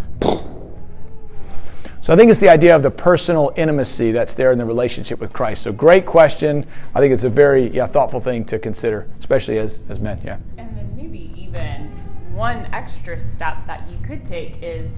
[2.03, 5.21] So I think it's the idea of the personal intimacy that's there in the relationship
[5.21, 5.63] with Christ.
[5.63, 6.67] So great question.
[6.95, 10.19] I think it's a very yeah, thoughtful thing to consider, especially as, as men.
[10.25, 10.39] Yeah.
[10.57, 11.89] And then maybe even
[12.35, 14.91] one extra step that you could take is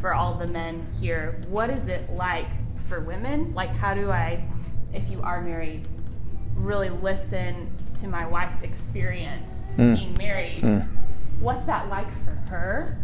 [0.00, 2.46] for all the men here, what is it like
[2.88, 3.52] for women?
[3.54, 4.44] Like, how do I,
[4.94, 5.86] if you are married,
[6.54, 9.94] really listen to my wife's experience hmm.
[9.94, 10.60] being married?
[10.60, 10.78] Hmm.
[11.40, 12.98] What's that like for her?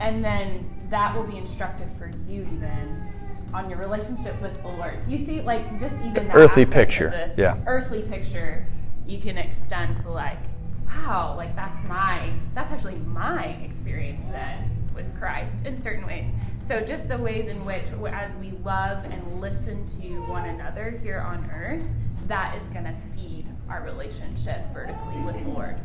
[0.00, 3.08] And then that will be instructive for you even
[3.54, 4.98] on your relationship with the Lord.
[5.08, 7.62] You see, like just even that earthly picture, yeah.
[7.66, 8.66] earthly picture,
[9.06, 10.38] you can extend to like,
[10.86, 16.32] wow, like that's my, that's actually my experience then with Christ in certain ways.
[16.66, 21.20] So just the ways in which, as we love and listen to one another here
[21.20, 21.84] on earth,
[22.28, 25.76] that is going to feed our relationship vertically with the Lord.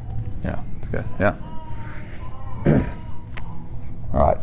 [0.43, 1.05] Yeah, that's good.
[1.19, 1.37] Yeah.
[4.13, 4.37] All right.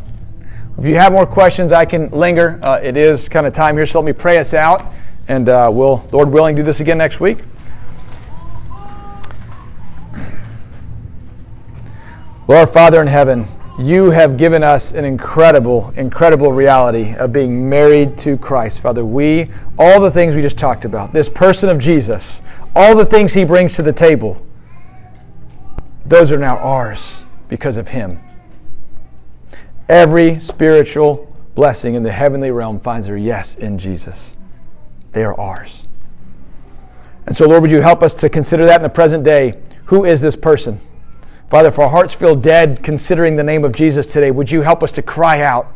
[0.76, 2.58] If you have more questions, I can linger.
[2.62, 4.92] Uh, it is kind of time here, so let me pray us out,
[5.28, 7.38] and uh, we'll, Lord willing, do this again next week.
[12.46, 13.46] Lord, Father in heaven,
[13.78, 18.80] you have given us an incredible, incredible reality of being married to Christ.
[18.80, 22.40] Father, we, all the things we just talked about, this person of Jesus,
[22.76, 24.44] all the things he brings to the table,
[26.06, 28.20] those are now ours because of him.
[29.88, 34.36] Every spiritual blessing in the heavenly realm finds their yes in Jesus.
[35.12, 35.86] They are ours.
[37.26, 39.60] And so, Lord, would you help us to consider that in the present day?
[39.86, 40.78] Who is this person?
[41.48, 44.82] Father, if our hearts feel dead considering the name of Jesus today, would you help
[44.82, 45.72] us to cry out,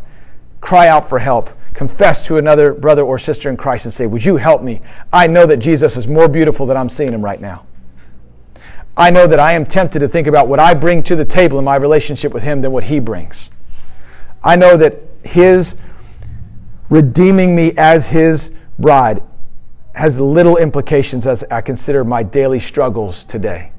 [0.61, 4.25] cry out for help, confess to another brother or sister in Christ and say, Would
[4.25, 4.81] you help me?
[5.13, 7.67] I know that Jesus is more beautiful than I'm seeing him right now.
[8.97, 11.59] I know that I am tempted to think about what I bring to the table
[11.59, 13.51] in my relationship with him than what he brings.
[14.43, 15.77] I know that his
[16.91, 19.23] redeeming me as his bride
[19.95, 23.73] has little implications as I consider my daily struggles today.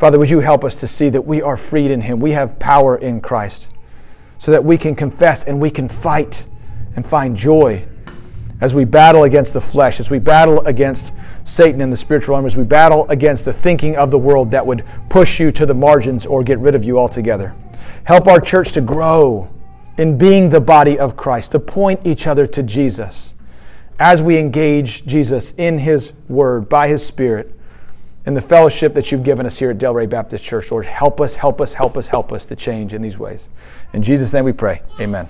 [0.00, 2.20] Father, would you help us to see that we are freed in him?
[2.20, 3.70] We have power in Christ
[4.38, 6.48] so that we can confess and we can fight
[6.96, 7.86] and find joy
[8.62, 11.12] as we battle against the flesh, as we battle against
[11.44, 14.66] Satan and the spiritual realm, as we battle against the thinking of the world that
[14.66, 17.54] would push you to the margins or get rid of you altogether.
[18.04, 19.50] Help our church to grow
[19.98, 23.34] in being the body of Christ, to point each other to Jesus
[23.98, 27.54] as we engage Jesus in His Word, by His Spirit,
[28.30, 30.70] in the fellowship that you've given us here at Delray Baptist Church.
[30.70, 33.48] Lord, help us, help us, help us, help us to change in these ways.
[33.92, 34.82] In Jesus' name we pray.
[35.00, 35.28] Amen.